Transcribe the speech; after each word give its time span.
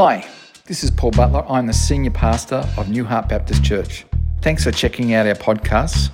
Hi, 0.00 0.24
this 0.64 0.84
is 0.84 0.92
Paul 0.92 1.10
Butler. 1.10 1.44
I'm 1.48 1.66
the 1.66 1.72
senior 1.72 2.12
pastor 2.12 2.64
of 2.76 2.88
New 2.88 3.04
Heart 3.04 3.30
Baptist 3.30 3.64
Church. 3.64 4.06
Thanks 4.42 4.62
for 4.62 4.70
checking 4.70 5.12
out 5.12 5.26
our 5.26 5.34
podcasts. 5.34 6.10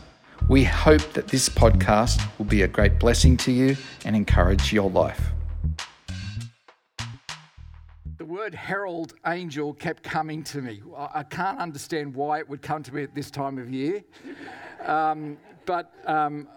We 0.49 0.65
hope 0.65 1.03
that 1.13 1.29
this 1.29 1.51
podcast 1.51 2.27
will 2.39 2.47
be 2.47 2.63
a 2.63 2.67
great 2.67 2.99
blessing 2.99 3.37
to 3.37 3.53
you 3.53 3.77
and 4.07 4.17
encourage 4.17 4.73
your 4.73 4.89
life. 4.89 5.21
The 8.17 8.25
word 8.25 8.55
herald 8.55 9.13
angel 9.27 9.75
kept 9.75 10.03
coming 10.03 10.43
to 10.45 10.63
me. 10.63 10.81
I 10.97 11.23
can't 11.23 11.59
understand 11.59 12.15
why 12.15 12.39
it 12.39 12.49
would 12.49 12.63
come 12.63 12.83
to 12.85 12.95
me 12.95 13.03
at 13.03 13.15
this 13.15 13.31
time 13.31 13.59
of 13.59 13.71
year. 13.71 14.03
Um, 14.87 15.37
but 15.67 15.93
um, 16.07 16.49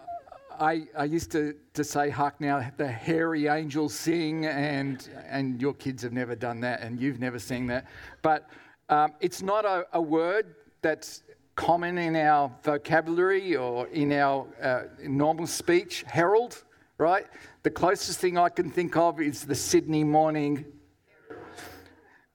I, 0.58 0.86
I, 0.96 1.04
used 1.04 1.30
to, 1.32 1.54
to 1.74 1.84
say, 1.84 2.10
Hark 2.10 2.40
now, 2.40 2.68
the 2.76 2.88
hairy 2.88 3.46
angels 3.46 3.94
sing, 3.94 4.46
and, 4.46 5.08
and 5.28 5.60
your 5.60 5.72
kids 5.72 6.02
have 6.02 6.12
never 6.12 6.34
done 6.34 6.60
that, 6.60 6.80
and 6.80 7.00
you've 7.00 7.20
never 7.20 7.38
seen 7.38 7.66
that. 7.68 7.86
But 8.22 8.48
um, 8.88 9.12
it's 9.20 9.40
not 9.42 9.64
a, 9.64 9.86
a, 9.92 10.00
word 10.00 10.54
that's 10.82 11.22
common 11.54 11.98
in 11.98 12.16
our 12.16 12.50
vocabulary 12.62 13.56
or 13.56 13.86
in 13.88 14.12
our 14.12 14.46
uh, 14.60 14.82
normal 15.02 15.46
speech. 15.46 16.04
Herald, 16.06 16.64
right? 16.98 17.26
The 17.62 17.70
closest 17.70 18.18
thing 18.18 18.36
I 18.36 18.48
can 18.48 18.70
think 18.70 18.96
of 18.96 19.20
is 19.20 19.44
the 19.44 19.54
Sydney 19.54 20.04
Morning. 20.04 20.64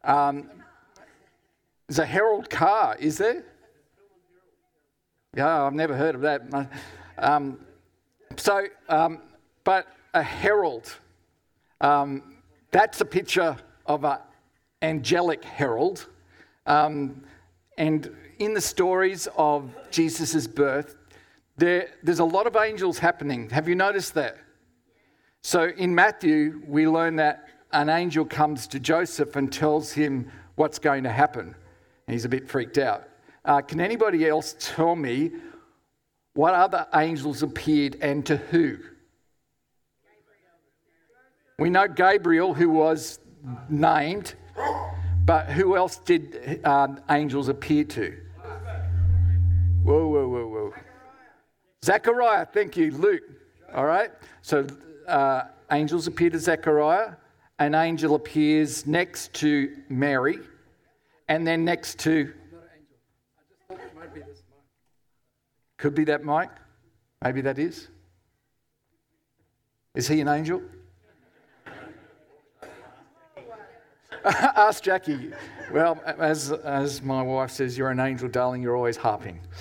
Um, 0.04 0.50
a 1.98 2.06
Herald 2.06 2.50
car, 2.50 2.96
is 3.00 3.18
there? 3.18 3.44
Yeah, 5.36 5.64
I've 5.64 5.74
never 5.74 5.96
heard 5.96 6.16
of 6.16 6.22
that. 6.22 6.70
Um, 7.18 7.60
so, 8.38 8.66
um, 8.90 9.20
but 9.64 9.88
a 10.14 10.24
herald, 10.24 10.94
um, 11.82 12.36
that's 12.72 13.02
a 13.02 13.06
picture 13.06 13.58
of 13.86 14.04
an 14.04 14.18
angelic 14.82 15.44
herald. 15.44 16.08
Um, 16.66 17.24
and 17.78 18.16
in 18.40 18.54
the 18.54 18.62
stories 18.62 19.28
of 19.36 19.70
Jesus' 19.92 20.48
birth, 20.48 20.96
there, 21.58 21.90
there's 22.02 22.20
a 22.20 22.26
lot 22.26 22.48
of 22.48 22.56
angels 22.56 23.00
happening. 23.00 23.50
Have 23.50 23.68
you 23.68 23.76
noticed 23.76 24.14
that? 24.16 24.38
So 25.42 25.70
in 25.78 25.94
Matthew, 25.94 26.62
we 26.68 26.88
learn 26.88 27.18
that 27.18 27.50
an 27.72 27.90
angel 27.90 28.26
comes 28.26 28.68
to 28.68 28.80
Joseph 28.80 29.36
and 29.36 29.52
tells 29.52 29.92
him 29.92 30.32
what's 30.56 30.80
going 30.80 31.04
to 31.04 31.12
happen. 31.12 31.56
And 32.08 32.14
he's 32.14 32.26
a 32.26 32.30
bit 32.30 32.48
freaked 32.48 32.78
out. 32.78 33.10
Uh, 33.46 33.62
can 33.62 33.82
anybody 33.82 34.28
else 34.28 34.56
tell 34.60 34.96
me 34.96 35.32
what 36.34 36.54
other 36.54 36.88
angels 36.96 37.44
appeared 37.44 37.98
and 38.02 38.26
to 38.26 38.38
who? 38.38 38.78
We 41.60 41.70
know 41.70 41.88
Gabriel, 41.88 42.54
who 42.54 42.70
was 42.70 43.20
named, 43.70 44.34
but 45.26 45.50
who 45.52 45.78
else 45.78 45.98
did 45.98 46.62
um, 46.66 47.00
angels 47.10 47.50
appear 47.50 47.84
to? 47.86 48.18
Whoa, 49.84 50.08
whoa, 50.08 50.28
whoa, 50.28 50.48
whoa. 50.48 50.74
Zechariah, 51.86 52.46
thank 52.46 52.78
you, 52.78 52.92
Luke. 52.92 53.24
All 53.76 53.86
right, 53.86 54.12
so 54.42 54.66
uh, 55.08 55.44
angels 55.72 56.08
appear 56.08 56.30
to 56.32 56.40
Zechariah. 56.40 57.14
An 57.60 57.76
angel 57.76 58.16
appears 58.16 58.88
next 58.88 59.34
to 59.36 59.76
Mary, 59.90 60.40
and 61.28 61.46
then 61.46 61.64
next 61.64 62.00
to 62.00 62.34
Could 65.84 65.96
be 65.96 66.06
that 66.06 66.24
Mike. 66.24 66.50
Maybe 67.22 67.42
that 67.42 67.60
is. 67.60 67.90
Is 69.94 70.08
he 70.08 70.22
an 70.22 70.30
angel? 70.30 70.62
Ask 74.24 74.82
Jackie. 74.82 75.34
Well, 75.74 76.02
as, 76.06 76.54
as 76.54 77.02
my 77.02 77.22
wife 77.22 77.52
says, 77.52 77.78
you're 77.78 77.90
an 77.90 78.00
angel, 78.00 78.30
darling, 78.30 78.64
you're 78.64 78.78
always 78.78 78.96
harping. 78.96 79.42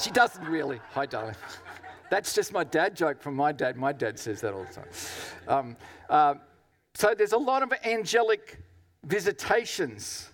she 0.00 0.10
doesn't 0.10 0.48
really. 0.48 0.80
Hi, 0.92 1.04
darling. 1.04 1.36
That's 2.08 2.32
just 2.32 2.50
my 2.50 2.64
dad 2.64 2.96
joke 2.96 3.20
from 3.20 3.34
my 3.34 3.52
dad. 3.52 3.76
My 3.76 3.92
dad 3.92 4.18
says 4.18 4.40
that 4.40 4.54
all 4.54 4.64
the 4.64 4.72
time. 4.72 4.88
Um, 5.46 5.76
uh, 6.08 6.36
so 6.94 7.14
there's 7.14 7.34
a 7.34 7.36
lot 7.36 7.62
of 7.62 7.74
angelic 7.84 8.58
visitations, 9.04 10.30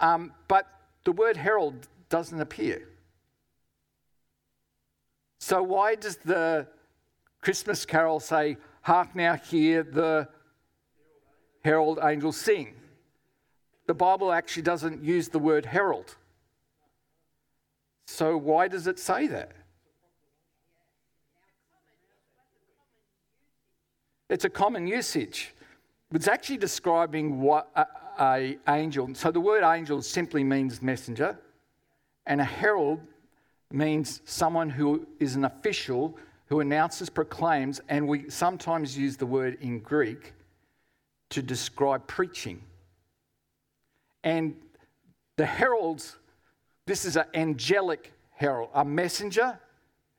um, 0.00 0.34
but 0.48 0.66
the 1.04 1.12
word 1.12 1.38
herald 1.38 1.88
doesn't 2.10 2.42
appear. 2.42 2.86
So, 5.38 5.62
why 5.62 5.94
does 5.94 6.16
the 6.16 6.66
Christmas 7.40 7.84
carol 7.84 8.20
say, 8.20 8.56
Hark 8.82 9.14
now, 9.14 9.34
hear 9.34 9.82
the 9.82 10.28
herald 11.64 11.98
angels 12.02 12.36
sing? 12.36 12.74
The 13.86 13.94
Bible 13.94 14.32
actually 14.32 14.62
doesn't 14.62 15.02
use 15.02 15.28
the 15.28 15.38
word 15.38 15.66
herald. 15.66 16.16
So, 18.06 18.36
why 18.36 18.68
does 18.68 18.86
it 18.86 18.98
say 18.98 19.26
that? 19.28 19.52
It's 24.28 24.44
a 24.44 24.50
common 24.50 24.86
usage. 24.86 25.54
It's 26.12 26.28
actually 26.28 26.58
describing 26.58 27.40
what 27.40 27.70
a, 27.76 27.86
a 28.18 28.58
angel. 28.68 29.14
So 29.14 29.30
the 29.30 29.40
word 29.40 29.62
angel 29.62 30.02
simply 30.02 30.42
means 30.42 30.82
messenger, 30.82 31.38
and 32.26 32.40
a 32.40 32.44
herald 32.44 33.00
means 33.72 34.20
someone 34.24 34.70
who 34.70 35.06
is 35.18 35.34
an 35.36 35.44
official 35.44 36.16
who 36.48 36.60
announces, 36.60 37.10
proclaims, 37.10 37.80
and 37.88 38.06
we 38.06 38.30
sometimes 38.30 38.96
use 38.96 39.16
the 39.16 39.26
word 39.26 39.58
in 39.60 39.80
Greek 39.80 40.32
to 41.30 41.42
describe 41.42 42.06
preaching. 42.06 42.62
And 44.22 44.54
the 45.36 45.46
heralds, 45.46 46.16
this 46.86 47.04
is 47.04 47.16
an 47.16 47.26
angelic 47.34 48.12
herald, 48.30 48.70
a 48.74 48.84
messenger 48.84 49.58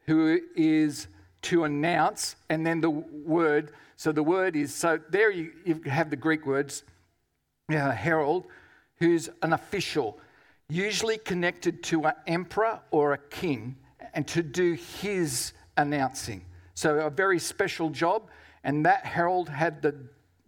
who 0.05 0.39
is 0.55 1.07
to 1.43 1.63
announce, 1.63 2.35
and 2.49 2.65
then 2.65 2.81
the 2.81 2.89
word, 2.89 3.71
so 3.95 4.11
the 4.11 4.23
word 4.23 4.55
is, 4.55 4.73
so 4.73 4.99
there 5.09 5.31
you, 5.31 5.53
you 5.65 5.81
have 5.85 6.09
the 6.09 6.15
Greek 6.15 6.45
words, 6.45 6.83
uh, 7.69 7.91
herald, 7.91 8.45
who's 8.99 9.29
an 9.43 9.53
official, 9.53 10.19
usually 10.69 11.17
connected 11.17 11.81
to 11.83 12.05
an 12.05 12.13
emperor 12.25 12.79
or 12.91 13.13
a 13.13 13.17
king, 13.17 13.75
and 14.13 14.27
to 14.27 14.43
do 14.43 14.73
his 14.73 15.53
announcing. 15.77 16.43
So, 16.73 16.99
a 16.99 17.09
very 17.09 17.39
special 17.39 17.89
job. 17.89 18.29
And 18.63 18.85
that 18.85 19.05
herald 19.05 19.47
had 19.47 19.81
the, 19.81 19.95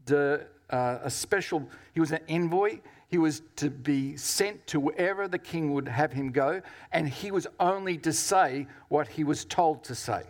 the, 0.06 0.46
uh, 0.70 1.00
a 1.04 1.10
special, 1.10 1.68
he 1.94 2.00
was 2.00 2.12
an 2.12 2.20
envoy. 2.28 2.80
He 3.08 3.18
was 3.18 3.42
to 3.56 3.70
be 3.70 4.18
sent 4.18 4.68
to 4.68 4.80
wherever 4.80 5.28
the 5.28 5.40
king 5.40 5.74
would 5.74 5.88
have 5.88 6.12
him 6.12 6.32
go, 6.32 6.62
and 6.92 7.08
he 7.08 7.32
was 7.32 7.48
only 7.60 7.98
to 8.00 8.14
say 8.14 8.68
what 8.90 9.08
he 9.08 9.24
was 9.24 9.46
told 9.46 9.84
to 9.86 9.96
say. 9.96 10.24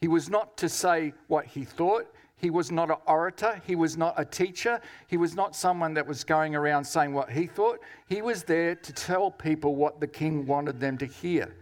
He 0.00 0.08
was 0.08 0.28
not 0.28 0.56
to 0.58 0.68
say 0.68 1.14
what 1.28 1.46
he 1.46 1.64
thought, 1.64 2.12
he 2.36 2.50
was 2.50 2.70
not 2.70 2.90
an 2.90 2.96
orator. 3.06 3.62
He 3.66 3.74
was 3.74 3.96
not 3.96 4.14
a 4.16 4.24
teacher. 4.24 4.80
He 5.06 5.16
was 5.16 5.34
not 5.34 5.54
someone 5.54 5.94
that 5.94 6.06
was 6.06 6.24
going 6.24 6.54
around 6.54 6.84
saying 6.84 7.14
what 7.14 7.30
he 7.30 7.46
thought. 7.46 7.80
He 8.08 8.22
was 8.22 8.42
there 8.42 8.74
to 8.74 8.92
tell 8.92 9.30
people 9.30 9.76
what 9.76 10.00
the 10.00 10.06
king 10.06 10.46
wanted 10.46 10.80
them 10.80 10.98
to 10.98 11.06
hear. 11.06 11.54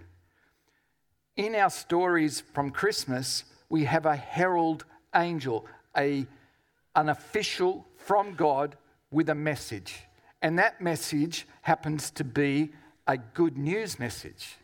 In 1.36 1.54
our 1.54 1.70
stories 1.70 2.40
from 2.40 2.70
Christmas, 2.70 3.44
we 3.68 3.84
have 3.84 4.06
a 4.06 4.16
herald 4.16 4.84
angel, 5.14 5.66
a, 5.96 6.26
an 6.96 7.08
official 7.08 7.86
from 7.96 8.34
God 8.34 8.76
with 9.10 9.28
a 9.28 9.34
message. 9.34 9.94
And 10.40 10.58
that 10.58 10.80
message 10.80 11.46
happens 11.62 12.10
to 12.12 12.24
be 12.24 12.72
a 13.06 13.16
good 13.16 13.56
news 13.56 13.98
message. 13.98 14.56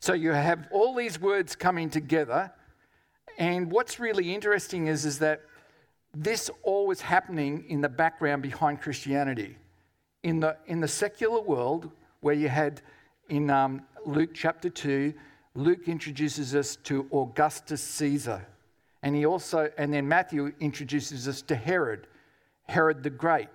So 0.00 0.14
you 0.14 0.32
have 0.32 0.66
all 0.72 0.94
these 0.94 1.20
words 1.20 1.54
coming 1.54 1.88
together. 1.88 2.52
And 3.38 3.70
what's 3.70 3.98
really 3.98 4.34
interesting 4.34 4.86
is, 4.86 5.04
is 5.04 5.18
that 5.20 5.42
this 6.14 6.50
all 6.62 6.86
was 6.86 7.00
happening 7.00 7.64
in 7.68 7.80
the 7.80 7.88
background 7.88 8.42
behind 8.42 8.80
Christianity. 8.80 9.56
In 10.22 10.40
the, 10.40 10.56
in 10.66 10.80
the 10.80 10.88
secular 10.88 11.40
world, 11.40 11.90
where 12.20 12.34
you 12.34 12.48
had 12.48 12.82
in 13.28 13.50
um, 13.50 13.82
Luke 14.04 14.30
chapter 14.34 14.68
2, 14.68 15.12
Luke 15.54 15.88
introduces 15.88 16.54
us 16.54 16.76
to 16.76 17.08
Augustus 17.12 17.82
Caesar. 17.82 18.46
And 19.02 19.16
he 19.16 19.26
also, 19.26 19.70
and 19.76 19.92
then 19.92 20.06
Matthew 20.06 20.52
introduces 20.60 21.26
us 21.26 21.42
to 21.42 21.56
Herod, 21.56 22.06
Herod 22.68 23.02
the 23.02 23.10
Great. 23.10 23.48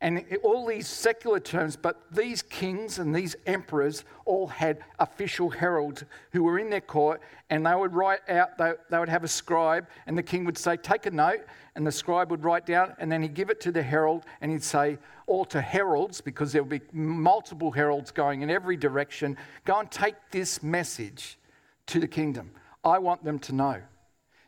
And 0.00 0.24
all 0.44 0.64
these 0.64 0.86
secular 0.86 1.40
terms, 1.40 1.76
but 1.76 2.00
these 2.12 2.40
kings 2.40 3.00
and 3.00 3.12
these 3.12 3.34
emperors 3.46 4.04
all 4.26 4.46
had 4.46 4.78
official 5.00 5.50
heralds 5.50 6.04
who 6.30 6.44
were 6.44 6.60
in 6.60 6.70
their 6.70 6.80
court, 6.80 7.20
and 7.50 7.66
they 7.66 7.74
would 7.74 7.92
write 7.92 8.20
out, 8.28 8.56
they, 8.58 8.74
they 8.90 8.98
would 9.00 9.08
have 9.08 9.24
a 9.24 9.28
scribe, 9.28 9.88
and 10.06 10.16
the 10.16 10.22
king 10.22 10.44
would 10.44 10.56
say, 10.56 10.76
Take 10.76 11.06
a 11.06 11.10
note, 11.10 11.40
and 11.74 11.84
the 11.84 11.90
scribe 11.90 12.30
would 12.30 12.44
write 12.44 12.64
down, 12.64 12.94
and 13.00 13.10
then 13.10 13.22
he'd 13.22 13.34
give 13.34 13.50
it 13.50 13.60
to 13.62 13.72
the 13.72 13.82
herald, 13.82 14.24
and 14.40 14.52
he'd 14.52 14.62
say, 14.62 14.98
All 15.26 15.44
to 15.46 15.60
heralds, 15.60 16.20
because 16.20 16.52
there 16.52 16.62
would 16.62 16.70
be 16.70 16.80
multiple 16.92 17.72
heralds 17.72 18.12
going 18.12 18.42
in 18.42 18.50
every 18.50 18.76
direction, 18.76 19.36
go 19.64 19.80
and 19.80 19.90
take 19.90 20.14
this 20.30 20.62
message 20.62 21.38
to 21.86 21.98
the 21.98 22.08
kingdom. 22.08 22.52
I 22.84 22.98
want 22.98 23.24
them 23.24 23.40
to 23.40 23.52
know. 23.52 23.82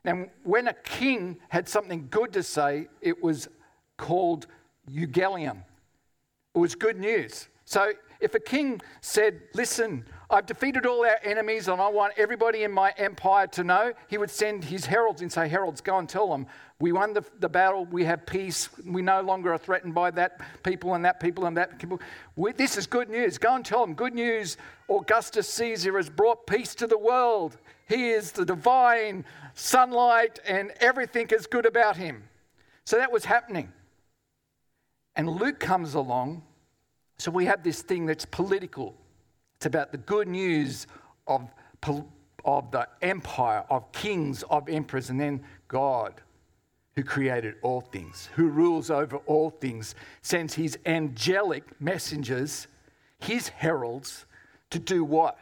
Now, 0.04 0.26
when 0.44 0.68
a 0.68 0.74
king 0.74 1.40
had 1.48 1.68
something 1.68 2.06
good 2.08 2.32
to 2.34 2.44
say, 2.44 2.86
it 3.00 3.20
was 3.20 3.48
called 3.96 4.46
euangelion. 4.88 5.62
It 6.54 6.58
was 6.58 6.74
good 6.74 6.98
news. 6.98 7.48
So 7.64 7.92
if 8.20 8.34
a 8.34 8.40
king 8.40 8.80
said, 9.00 9.40
Listen, 9.54 10.04
I've 10.28 10.46
defeated 10.46 10.86
all 10.86 11.04
our 11.04 11.18
enemies 11.24 11.68
and 11.68 11.80
I 11.80 11.88
want 11.88 12.14
everybody 12.16 12.64
in 12.64 12.72
my 12.72 12.92
empire 12.98 13.46
to 13.48 13.64
know, 13.64 13.92
he 14.08 14.18
would 14.18 14.30
send 14.30 14.64
his 14.64 14.86
heralds 14.86 15.22
and 15.22 15.32
say, 15.32 15.48
Heralds, 15.48 15.80
go 15.80 15.98
and 15.98 16.08
tell 16.08 16.28
them, 16.28 16.46
we 16.80 16.92
won 16.92 17.12
the, 17.12 17.22
the 17.40 17.48
battle, 17.48 17.84
we 17.86 18.04
have 18.04 18.26
peace, 18.26 18.70
we 18.84 19.02
no 19.02 19.20
longer 19.20 19.52
are 19.52 19.58
threatened 19.58 19.94
by 19.94 20.10
that 20.12 20.40
people 20.62 20.94
and 20.94 21.04
that 21.04 21.20
people 21.20 21.46
and 21.46 21.56
that 21.56 21.78
people. 21.78 22.00
We, 22.36 22.52
this 22.52 22.76
is 22.76 22.86
good 22.86 23.10
news. 23.10 23.38
Go 23.38 23.54
and 23.54 23.64
tell 23.64 23.84
them, 23.84 23.94
good 23.94 24.14
news, 24.14 24.56
Augustus 24.88 25.48
Caesar 25.50 25.96
has 25.96 26.08
brought 26.08 26.46
peace 26.46 26.74
to 26.76 26.86
the 26.86 26.98
world. 26.98 27.56
He 27.88 28.10
is 28.10 28.32
the 28.32 28.44
divine 28.44 29.24
sunlight 29.54 30.38
and 30.46 30.72
everything 30.80 31.28
is 31.30 31.46
good 31.46 31.66
about 31.66 31.96
him. 31.96 32.24
So 32.84 32.96
that 32.96 33.12
was 33.12 33.24
happening. 33.24 33.72
And 35.16 35.28
Luke 35.28 35.58
comes 35.58 35.94
along 35.94 36.42
so 37.20 37.30
we 37.30 37.44
have 37.44 37.62
this 37.62 37.82
thing 37.82 38.06
that's 38.06 38.24
political. 38.24 38.94
It's 39.56 39.66
about 39.66 39.92
the 39.92 39.98
good 39.98 40.26
news 40.26 40.86
of, 41.26 41.50
of 42.46 42.70
the 42.70 42.88
empire, 43.02 43.62
of 43.68 43.92
kings, 43.92 44.42
of 44.44 44.70
emperors, 44.70 45.10
and 45.10 45.20
then 45.20 45.42
God, 45.68 46.14
who 46.96 47.02
created 47.02 47.56
all 47.60 47.82
things, 47.82 48.30
who 48.36 48.48
rules 48.48 48.90
over 48.90 49.18
all 49.26 49.50
things, 49.50 49.94
sends 50.22 50.54
his 50.54 50.78
angelic 50.86 51.78
messengers, 51.78 52.68
his 53.18 53.48
heralds, 53.48 54.24
to 54.70 54.78
do 54.78 55.04
what? 55.04 55.38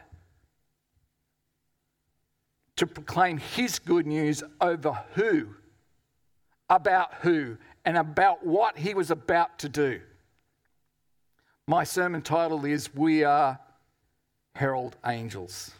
To 2.75 2.87
proclaim 2.87 3.37
his 3.37 3.79
good 3.79 4.05
news 4.05 4.43
over 4.59 4.99
who? 5.13 5.47
About 6.69 7.13
who? 7.21 7.55
And 7.85 7.97
about 7.97 8.45
what 8.45 8.77
he 8.77 8.93
was 8.93 9.11
about 9.11 9.59
to 9.59 9.69
do. 9.69 10.01
My 11.67 11.83
sermon 11.83 12.21
title 12.21 12.65
is 12.65 12.93
We 12.93 13.23
Are 13.23 13.59
Herald 14.55 14.97
Angels. 15.05 15.71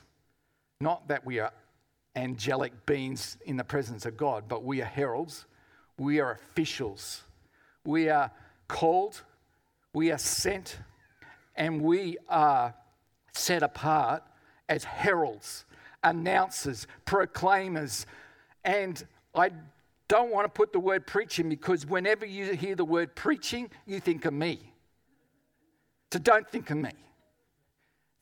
Not 0.79 1.07
that 1.09 1.25
we 1.25 1.39
are 1.39 1.51
angelic 2.15 2.85
beings 2.85 3.37
in 3.45 3.57
the 3.57 3.63
presence 3.63 4.05
of 4.05 4.17
God, 4.17 4.45
but 4.47 4.63
we 4.63 4.81
are 4.81 4.85
heralds. 4.85 5.45
We 5.97 6.19
are 6.19 6.31
officials. 6.31 7.23
We 7.85 8.09
are 8.09 8.31
called, 8.67 9.21
we 9.93 10.11
are 10.11 10.17
sent, 10.17 10.77
and 11.55 11.81
we 11.81 12.17
are 12.29 12.73
set 13.33 13.63
apart 13.63 14.23
as 14.69 14.83
heralds, 14.83 15.65
announcers, 16.03 16.87
proclaimers. 17.05 18.05
And 18.63 19.03
I 19.33 19.51
don't 20.09 20.31
want 20.31 20.43
to 20.43 20.49
put 20.49 20.73
the 20.73 20.79
word 20.79 21.07
preaching 21.07 21.47
because 21.47 21.85
whenever 21.85 22.25
you 22.25 22.53
hear 22.53 22.75
the 22.75 22.83
word 22.83 23.15
preaching, 23.15 23.69
you 23.85 24.01
think 24.01 24.25
of 24.25 24.33
me. 24.33 24.59
So 26.11 26.19
don't 26.19 26.49
think 26.49 26.69
of 26.71 26.77
me. 26.77 26.91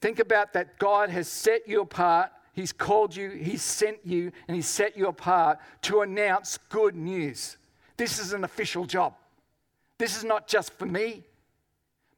Think 0.02 0.20
about 0.20 0.54
that 0.54 0.78
God 0.78 1.10
has 1.10 1.28
set 1.28 1.68
you 1.68 1.82
apart, 1.82 2.30
He's 2.54 2.72
called 2.72 3.16
you, 3.16 3.32
He's 3.32 3.64
sent 3.64 3.98
you, 4.04 4.32
and 4.48 4.56
He's 4.56 4.68
set 4.68 4.96
you 4.96 5.08
apart 5.08 5.60
to 5.84 6.02
announce 6.02 6.60
good 6.70 6.96
news. 6.96 7.58
This 7.96 8.20
is 8.20 8.34
an 8.34 8.44
official 8.44 8.86
job. 8.86 9.16
This 9.98 10.16
is 10.16 10.24
not 10.24 10.48
just 10.48 10.74
for 10.74 10.86
me. 10.86 11.24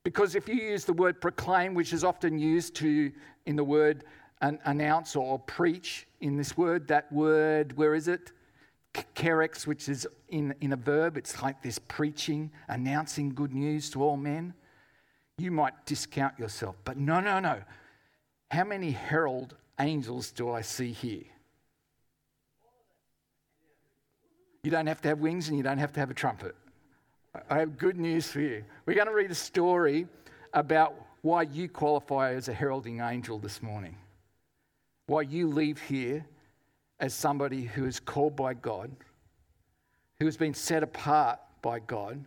Because 0.03 0.33
if 0.33 0.47
you 0.47 0.55
use 0.55 0.85
the 0.85 0.93
word 0.93 1.21
proclaim, 1.21 1.73
which 1.73 1.93
is 1.93 2.03
often 2.03 2.39
used 2.39 2.75
to 2.77 3.11
in 3.45 3.55
the 3.55 3.63
word 3.63 4.03
announce 4.41 5.15
or 5.15 5.37
preach 5.37 6.07
in 6.21 6.37
this 6.37 6.57
word, 6.57 6.87
that 6.87 7.11
word, 7.11 7.77
where 7.77 7.93
is 7.93 8.07
it? 8.07 8.31
Kerex, 9.15 9.67
which 9.67 9.89
is 9.89 10.07
in, 10.29 10.53
in 10.61 10.73
a 10.73 10.77
verb, 10.77 11.17
it's 11.17 11.41
like 11.41 11.61
this 11.61 11.79
preaching, 11.79 12.51
announcing 12.67 13.33
good 13.33 13.53
news 13.53 13.89
to 13.91 14.03
all 14.03 14.17
men 14.17 14.53
you 15.39 15.51
might 15.51 15.85
discount 15.85 16.37
yourself. 16.37 16.75
But 16.83 16.97
no, 16.97 17.19
no, 17.19 17.39
no. 17.39 17.61
How 18.51 18.63
many 18.63 18.91
herald 18.91 19.55
angels 19.79 20.31
do 20.31 20.51
I 20.51 20.61
see 20.61 20.91
here? 20.91 21.23
You 24.63 24.71
don't 24.71 24.87
have 24.87 25.01
to 25.01 25.09
have 25.09 25.19
wings 25.19 25.47
and 25.47 25.57
you 25.57 25.63
don't 25.63 25.77
have 25.77 25.93
to 25.93 25.99
have 25.99 26.11
a 26.11 26.13
trumpet. 26.13 26.55
I 27.49 27.59
have 27.59 27.77
good 27.77 27.97
news 27.97 28.27
for 28.27 28.41
you. 28.41 28.63
We're 28.85 28.95
going 28.95 29.07
to 29.07 29.13
read 29.13 29.31
a 29.31 29.35
story 29.35 30.07
about 30.53 30.95
why 31.21 31.43
you 31.43 31.69
qualify 31.69 32.33
as 32.33 32.49
a 32.49 32.53
heralding 32.53 32.99
angel 32.99 33.39
this 33.39 33.61
morning. 33.61 33.95
Why 35.05 35.21
you 35.21 35.47
leave 35.47 35.79
here 35.79 36.25
as 36.99 37.13
somebody 37.13 37.63
who 37.63 37.85
is 37.85 37.99
called 37.99 38.35
by 38.35 38.53
God, 38.53 38.91
who 40.19 40.25
has 40.25 40.37
been 40.37 40.53
set 40.53 40.83
apart 40.83 41.39
by 41.61 41.79
God, 41.79 42.23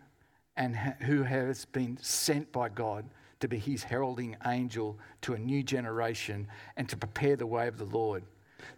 and 0.55 0.75
who 0.75 1.23
has 1.23 1.65
been 1.65 1.97
sent 2.01 2.51
by 2.51 2.69
God 2.69 3.05
to 3.39 3.47
be 3.47 3.57
his 3.57 3.83
heralding 3.83 4.37
angel 4.45 4.97
to 5.21 5.33
a 5.33 5.37
new 5.37 5.63
generation 5.63 6.47
and 6.77 6.87
to 6.89 6.95
prepare 6.95 7.35
the 7.35 7.45
way 7.45 7.67
of 7.67 7.77
the 7.77 7.85
Lord. 7.85 8.23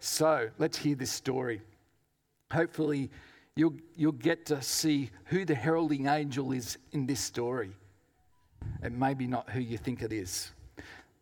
So 0.00 0.48
let's 0.58 0.78
hear 0.78 0.96
this 0.96 1.10
story. 1.10 1.60
Hopefully, 2.52 3.10
you'll, 3.54 3.74
you'll 3.94 4.12
get 4.12 4.46
to 4.46 4.60
see 4.62 5.10
who 5.26 5.44
the 5.44 5.54
heralding 5.54 6.06
angel 6.06 6.52
is 6.52 6.78
in 6.92 7.06
this 7.06 7.20
story, 7.20 7.70
and 8.82 8.98
maybe 8.98 9.26
not 9.26 9.50
who 9.50 9.60
you 9.60 9.78
think 9.78 10.02
it 10.02 10.12
is. 10.12 10.52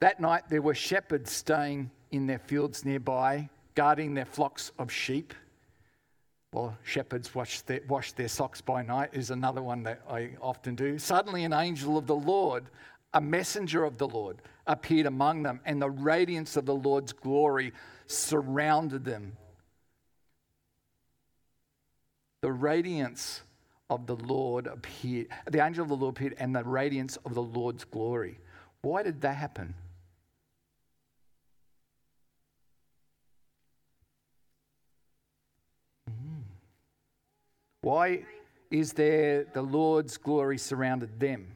That 0.00 0.20
night, 0.20 0.44
there 0.48 0.62
were 0.62 0.74
shepherds 0.74 1.30
staying 1.30 1.90
in 2.10 2.26
their 2.26 2.38
fields 2.38 2.84
nearby, 2.84 3.48
guarding 3.74 4.14
their 4.14 4.24
flocks 4.24 4.72
of 4.78 4.90
sheep. 4.90 5.34
Well, 6.52 6.76
shepherds 6.84 7.34
wash 7.34 7.62
their, 7.62 7.80
wash 7.88 8.12
their 8.12 8.28
socks 8.28 8.60
by 8.60 8.82
night 8.82 9.10
is 9.12 9.30
another 9.30 9.62
one 9.62 9.82
that 9.84 10.02
I 10.08 10.30
often 10.40 10.76
do. 10.76 10.98
Suddenly, 10.98 11.44
an 11.44 11.52
angel 11.52 11.98
of 11.98 12.06
the 12.06 12.14
Lord, 12.14 12.64
a 13.12 13.20
messenger 13.20 13.84
of 13.84 13.98
the 13.98 14.06
Lord, 14.06 14.40
appeared 14.66 15.06
among 15.06 15.42
them, 15.42 15.60
and 15.64 15.82
the 15.82 15.90
radiance 15.90 16.56
of 16.56 16.64
the 16.64 16.74
Lord's 16.74 17.12
glory 17.12 17.72
surrounded 18.06 19.04
them. 19.04 19.36
The 22.40 22.52
radiance 22.52 23.42
of 23.90 24.06
the 24.06 24.16
Lord 24.16 24.66
appeared, 24.66 25.28
the 25.50 25.64
angel 25.64 25.82
of 25.82 25.88
the 25.88 25.96
Lord 25.96 26.16
appeared, 26.16 26.36
and 26.38 26.54
the 26.54 26.62
radiance 26.62 27.16
of 27.24 27.34
the 27.34 27.42
Lord's 27.42 27.84
glory. 27.84 28.38
Why 28.82 29.02
did 29.02 29.20
that 29.22 29.36
happen? 29.36 29.74
Why 37.84 38.24
is 38.70 38.94
there 38.94 39.44
the 39.44 39.60
Lord's 39.60 40.16
glory 40.16 40.56
surrounded 40.56 41.20
them? 41.20 41.48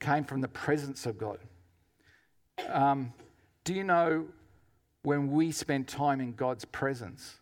Came 0.00 0.24
from 0.24 0.40
the 0.40 0.48
presence 0.48 1.06
of 1.06 1.16
God. 1.18 1.38
Um, 2.68 3.12
do 3.62 3.72
you 3.72 3.84
know 3.84 4.26
when 5.04 5.30
we 5.30 5.52
spend 5.52 5.86
time 5.86 6.20
in 6.20 6.32
God's 6.32 6.64
presence, 6.64 7.36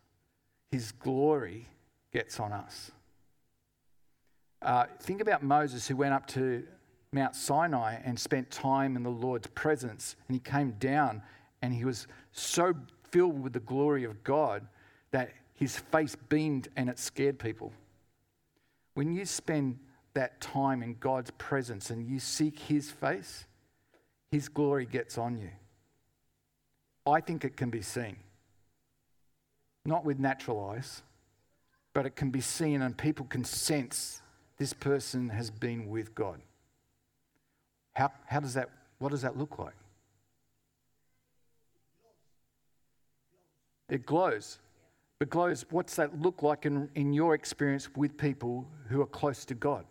His 0.70 0.92
glory 0.92 1.68
gets 2.12 2.38
on 2.38 2.52
us? 2.52 2.90
Uh, 4.60 4.84
think 5.00 5.22
about 5.22 5.42
Moses 5.42 5.88
who 5.88 5.96
went 5.96 6.12
up 6.12 6.26
to 6.26 6.62
Mount 7.12 7.34
Sinai 7.34 8.02
and 8.04 8.20
spent 8.20 8.50
time 8.50 8.96
in 8.96 9.02
the 9.02 9.08
Lord's 9.08 9.46
presence, 9.46 10.14
and 10.28 10.34
he 10.34 10.40
came 10.40 10.72
down 10.72 11.22
and 11.62 11.72
he 11.72 11.86
was 11.86 12.06
so 12.32 12.74
filled 13.10 13.42
with 13.42 13.54
the 13.54 13.60
glory 13.60 14.04
of 14.04 14.22
God 14.24 14.66
that 15.10 15.30
his 15.58 15.76
face 15.76 16.14
beamed 16.28 16.68
and 16.76 16.88
it 16.88 17.00
scared 17.00 17.36
people. 17.36 17.72
When 18.94 19.12
you 19.12 19.24
spend 19.24 19.80
that 20.14 20.40
time 20.40 20.84
in 20.84 20.94
God's 20.94 21.32
presence 21.32 21.90
and 21.90 22.06
you 22.06 22.20
seek 22.20 22.60
his 22.60 22.92
face, 22.92 23.44
his 24.30 24.48
glory 24.48 24.86
gets 24.86 25.18
on 25.18 25.36
you. 25.36 25.50
I 27.04 27.20
think 27.20 27.44
it 27.44 27.56
can 27.56 27.70
be 27.70 27.82
seen. 27.82 28.18
Not 29.84 30.04
with 30.04 30.20
natural 30.20 30.70
eyes, 30.70 31.02
but 31.92 32.06
it 32.06 32.14
can 32.14 32.30
be 32.30 32.40
seen 32.40 32.80
and 32.82 32.96
people 32.96 33.26
can 33.26 33.42
sense 33.42 34.22
this 34.58 34.72
person 34.72 35.28
has 35.30 35.50
been 35.50 35.88
with 35.88 36.14
God. 36.14 36.40
How, 37.94 38.12
how 38.26 38.38
does 38.38 38.54
that, 38.54 38.68
what 39.00 39.10
does 39.10 39.22
that 39.22 39.36
look 39.36 39.58
like? 39.58 39.74
It 43.88 44.06
glows. 44.06 44.58
But, 45.18 45.30
Glows, 45.30 45.64
what's 45.70 45.96
that 45.96 46.20
look 46.20 46.42
like 46.42 46.64
in, 46.64 46.88
in 46.94 47.12
your 47.12 47.34
experience 47.34 47.88
with 47.96 48.16
people 48.16 48.68
who 48.88 49.00
are 49.00 49.06
close 49.06 49.44
to 49.46 49.54
God? 49.54 49.84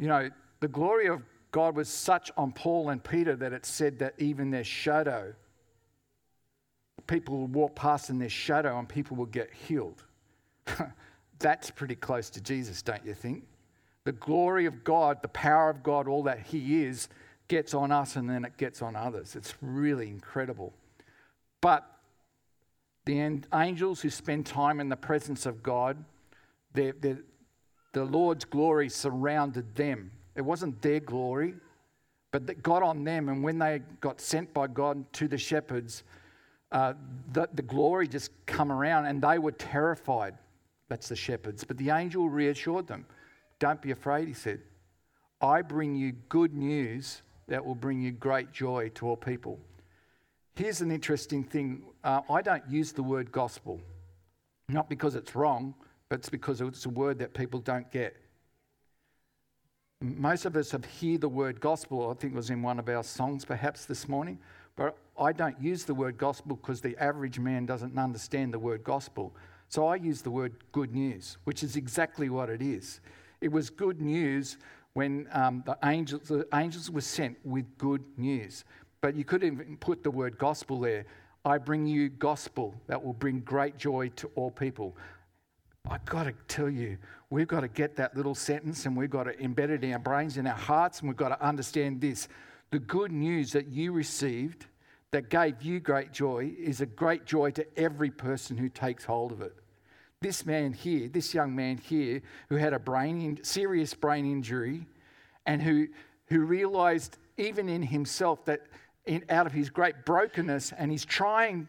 You 0.00 0.08
know, 0.08 0.30
the 0.60 0.68
glory 0.68 1.06
of 1.06 1.22
God 1.50 1.76
was 1.76 1.88
such 1.88 2.30
on 2.36 2.52
Paul 2.52 2.90
and 2.90 3.02
Peter 3.02 3.36
that 3.36 3.52
it 3.52 3.66
said 3.66 3.98
that 3.98 4.14
even 4.18 4.50
their 4.50 4.64
shadow, 4.64 5.34
people 7.06 7.40
would 7.40 7.54
walk 7.54 7.74
past 7.74 8.10
in 8.10 8.18
their 8.18 8.28
shadow 8.28 8.78
and 8.78 8.88
people 8.88 9.16
would 9.18 9.30
get 9.30 9.50
healed. 9.52 10.02
That's 11.38 11.70
pretty 11.70 11.94
close 11.94 12.30
to 12.30 12.40
Jesus, 12.40 12.82
don't 12.82 13.04
you 13.04 13.14
think? 13.14 13.44
The 14.04 14.12
glory 14.12 14.66
of 14.66 14.84
God, 14.84 15.20
the 15.20 15.28
power 15.28 15.68
of 15.68 15.82
God, 15.82 16.08
all 16.08 16.22
that 16.24 16.40
He 16.40 16.84
is, 16.84 17.08
gets 17.48 17.74
on 17.74 17.92
us 17.92 18.16
and 18.16 18.28
then 18.28 18.44
it 18.44 18.56
gets 18.56 18.82
on 18.82 18.96
others. 18.96 19.36
It's 19.36 19.54
really 19.60 20.08
incredible. 20.08 20.72
But 21.66 21.84
The 23.06 23.40
angels 23.52 24.00
who 24.00 24.08
spend 24.08 24.46
time 24.46 24.78
in 24.78 24.88
the 24.88 24.96
presence 24.96 25.46
of 25.46 25.64
God, 25.64 25.96
they're, 26.74 26.92
they're, 26.92 27.18
the 27.92 28.04
Lord's 28.04 28.44
glory 28.44 28.88
surrounded 28.88 29.74
them. 29.74 30.12
It 30.36 30.42
wasn't 30.42 30.80
their 30.80 31.00
glory, 31.00 31.54
but 32.30 32.46
that 32.46 32.62
got 32.62 32.84
on 32.84 33.02
them. 33.02 33.28
And 33.28 33.42
when 33.42 33.58
they 33.58 33.80
got 34.00 34.20
sent 34.20 34.54
by 34.54 34.68
God 34.68 35.12
to 35.14 35.26
the 35.26 35.38
shepherds, 35.38 36.04
uh, 36.70 36.94
the, 37.32 37.48
the 37.52 37.62
glory 37.62 38.06
just 38.06 38.30
come 38.46 38.70
around 38.70 39.06
and 39.06 39.20
they 39.20 39.40
were 39.40 39.50
terrified. 39.50 40.34
That's 40.88 41.08
the 41.08 41.16
shepherds. 41.16 41.64
But 41.64 41.78
the 41.78 41.90
angel 41.90 42.28
reassured 42.28 42.86
them. 42.86 43.06
Don't 43.58 43.82
be 43.82 43.90
afraid, 43.90 44.28
he 44.28 44.34
said. 44.34 44.60
I 45.40 45.62
bring 45.62 45.96
you 45.96 46.12
good 46.28 46.54
news 46.54 47.22
that 47.48 47.66
will 47.66 47.74
bring 47.74 48.02
you 48.02 48.12
great 48.12 48.52
joy 48.52 48.90
to 48.94 49.08
all 49.08 49.16
people. 49.16 49.58
Here's 50.56 50.80
an 50.80 50.90
interesting 50.90 51.44
thing 51.44 51.82
uh, 52.02 52.22
I 52.30 52.40
don't 52.40 52.66
use 52.66 52.92
the 52.92 53.02
word 53.02 53.30
gospel, 53.30 53.78
not 54.70 54.88
because 54.88 55.14
it's 55.14 55.34
wrong, 55.34 55.74
but 56.08 56.20
it's 56.20 56.30
because 56.30 56.62
it's 56.62 56.86
a 56.86 56.88
word 56.88 57.18
that 57.18 57.34
people 57.34 57.60
don't 57.60 57.90
get. 57.92 58.16
Most 60.00 60.46
of 60.46 60.56
us 60.56 60.70
have 60.70 60.86
heard 60.86 61.20
the 61.20 61.28
word 61.28 61.60
gospel, 61.60 62.10
I 62.10 62.14
think 62.14 62.32
it 62.32 62.36
was 62.36 62.48
in 62.48 62.62
one 62.62 62.78
of 62.78 62.88
our 62.88 63.02
songs 63.02 63.44
perhaps 63.44 63.84
this 63.84 64.08
morning, 64.08 64.38
but 64.76 64.96
I 65.18 65.32
don't 65.32 65.60
use 65.60 65.84
the 65.84 65.94
word 65.94 66.16
gospel 66.16 66.56
because 66.56 66.80
the 66.80 66.96
average 66.96 67.38
man 67.38 67.66
doesn't 67.66 67.98
understand 67.98 68.54
the 68.54 68.58
word 68.58 68.82
gospel. 68.82 69.36
So 69.68 69.86
I 69.86 69.96
use 69.96 70.22
the 70.22 70.30
word 70.30 70.54
good 70.72 70.94
news, 70.94 71.36
which 71.44 71.62
is 71.62 71.76
exactly 71.76 72.30
what 72.30 72.48
it 72.48 72.62
is. 72.62 73.00
It 73.42 73.52
was 73.52 73.68
good 73.68 74.00
news 74.00 74.56
when 74.94 75.28
um, 75.32 75.62
the, 75.66 75.76
angels, 75.84 76.28
the 76.28 76.48
angels 76.54 76.90
were 76.90 77.02
sent 77.02 77.36
with 77.44 77.76
good 77.76 78.02
news. 78.16 78.64
But 79.06 79.14
you 79.14 79.24
could 79.24 79.44
even 79.44 79.76
put 79.76 80.02
the 80.02 80.10
word 80.10 80.36
gospel 80.36 80.80
there. 80.80 81.06
I 81.44 81.58
bring 81.58 81.86
you 81.86 82.08
gospel 82.08 82.74
that 82.88 83.04
will 83.04 83.12
bring 83.12 83.38
great 83.38 83.78
joy 83.78 84.08
to 84.16 84.28
all 84.34 84.50
people. 84.50 84.96
I've 85.88 86.04
got 86.04 86.24
to 86.24 86.34
tell 86.48 86.68
you, 86.68 86.98
we've 87.30 87.46
got 87.46 87.60
to 87.60 87.68
get 87.68 87.94
that 87.98 88.16
little 88.16 88.34
sentence 88.34 88.84
and 88.84 88.96
we've 88.96 89.08
got 89.08 89.24
to 89.24 89.36
embed 89.36 89.70
it 89.70 89.84
in 89.84 89.92
our 89.92 90.00
brains, 90.00 90.38
in 90.38 90.46
our 90.48 90.56
hearts, 90.56 90.98
and 90.98 91.08
we've 91.08 91.16
got 91.16 91.28
to 91.28 91.40
understand 91.40 92.00
this. 92.00 92.26
The 92.72 92.80
good 92.80 93.12
news 93.12 93.52
that 93.52 93.68
you 93.68 93.92
received 93.92 94.66
that 95.12 95.30
gave 95.30 95.62
you 95.62 95.78
great 95.78 96.10
joy 96.10 96.52
is 96.58 96.80
a 96.80 96.86
great 96.86 97.24
joy 97.24 97.52
to 97.52 97.78
every 97.78 98.10
person 98.10 98.56
who 98.56 98.68
takes 98.68 99.04
hold 99.04 99.30
of 99.30 99.40
it. 99.40 99.54
This 100.20 100.44
man 100.44 100.72
here, 100.72 101.06
this 101.06 101.32
young 101.32 101.54
man 101.54 101.78
here, 101.78 102.22
who 102.48 102.56
had 102.56 102.72
a 102.72 102.80
brain, 102.80 103.38
serious 103.44 103.94
brain 103.94 104.26
injury, 104.26 104.84
and 105.46 105.62
who, 105.62 105.86
who 106.26 106.40
realized 106.40 107.18
even 107.38 107.68
in 107.68 107.82
himself 107.82 108.44
that 108.46 108.62
in, 109.06 109.24
out 109.30 109.46
of 109.46 109.52
his 109.52 109.70
great 109.70 110.04
brokenness, 110.04 110.72
and 110.76 110.90
he's 110.90 111.04
trying, 111.04 111.68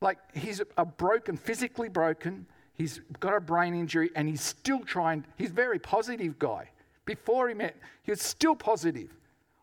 like 0.00 0.18
he's 0.34 0.60
a 0.76 0.84
broken, 0.84 1.36
physically 1.36 1.88
broken, 1.88 2.46
he's 2.74 3.00
got 3.20 3.34
a 3.34 3.40
brain 3.40 3.74
injury, 3.74 4.10
and 4.16 4.28
he's 4.28 4.42
still 4.42 4.80
trying. 4.80 5.24
He's 5.36 5.50
a 5.50 5.54
very 5.54 5.78
positive 5.78 6.38
guy. 6.38 6.70
Before 7.04 7.48
he 7.48 7.54
met, 7.54 7.76
he 8.02 8.10
was 8.10 8.22
still 8.22 8.56
positive. 8.56 9.10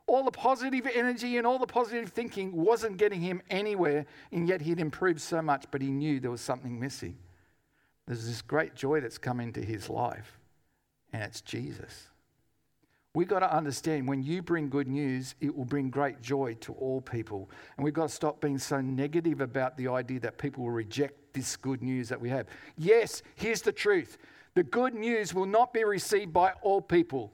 All 0.07 0.23
the 0.23 0.31
positive 0.31 0.87
energy 0.93 1.37
and 1.37 1.45
all 1.45 1.59
the 1.59 1.67
positive 1.67 2.09
thinking 2.09 2.51
wasn't 2.51 2.97
getting 2.97 3.21
him 3.21 3.41
anywhere, 3.49 4.05
and 4.31 4.47
yet 4.47 4.61
he'd 4.61 4.79
improved 4.79 5.21
so 5.21 5.41
much, 5.41 5.65
but 5.71 5.81
he 5.81 5.89
knew 5.89 6.19
there 6.19 6.31
was 6.31 6.41
something 6.41 6.79
missing. 6.79 7.17
There's 8.07 8.25
this 8.25 8.41
great 8.41 8.75
joy 8.75 9.01
that's 9.01 9.19
come 9.19 9.39
into 9.39 9.61
his 9.61 9.89
life, 9.89 10.39
and 11.13 11.21
it's 11.21 11.41
Jesus. 11.41 12.07
We've 13.15 13.27
got 13.27 13.39
to 13.39 13.51
understand 13.51 14.07
when 14.07 14.21
you 14.21 14.43
bring 14.43 14.69
good 14.69 14.87
news, 14.87 15.33
it 15.41 15.55
will 15.55 15.65
bring 15.65 15.89
great 15.89 16.21
joy 16.21 16.55
to 16.61 16.73
all 16.73 17.01
people. 17.01 17.49
And 17.75 17.83
we've 17.83 17.93
got 17.93 18.09
to 18.09 18.15
stop 18.15 18.39
being 18.39 18.59
so 18.59 18.81
negative 18.81 19.41
about 19.41 19.77
the 19.77 19.87
idea 19.87 20.19
that 20.19 20.37
people 20.37 20.63
will 20.63 20.71
reject 20.71 21.33
this 21.33 21.57
good 21.57 21.81
news 21.81 22.07
that 22.09 22.21
we 22.21 22.29
have. 22.29 22.45
Yes, 22.77 23.23
here's 23.35 23.61
the 23.61 23.71
truth 23.71 24.17
the 24.53 24.63
good 24.63 24.93
news 24.93 25.33
will 25.33 25.45
not 25.45 25.73
be 25.73 25.83
received 25.83 26.33
by 26.33 26.51
all 26.61 26.81
people. 26.81 27.31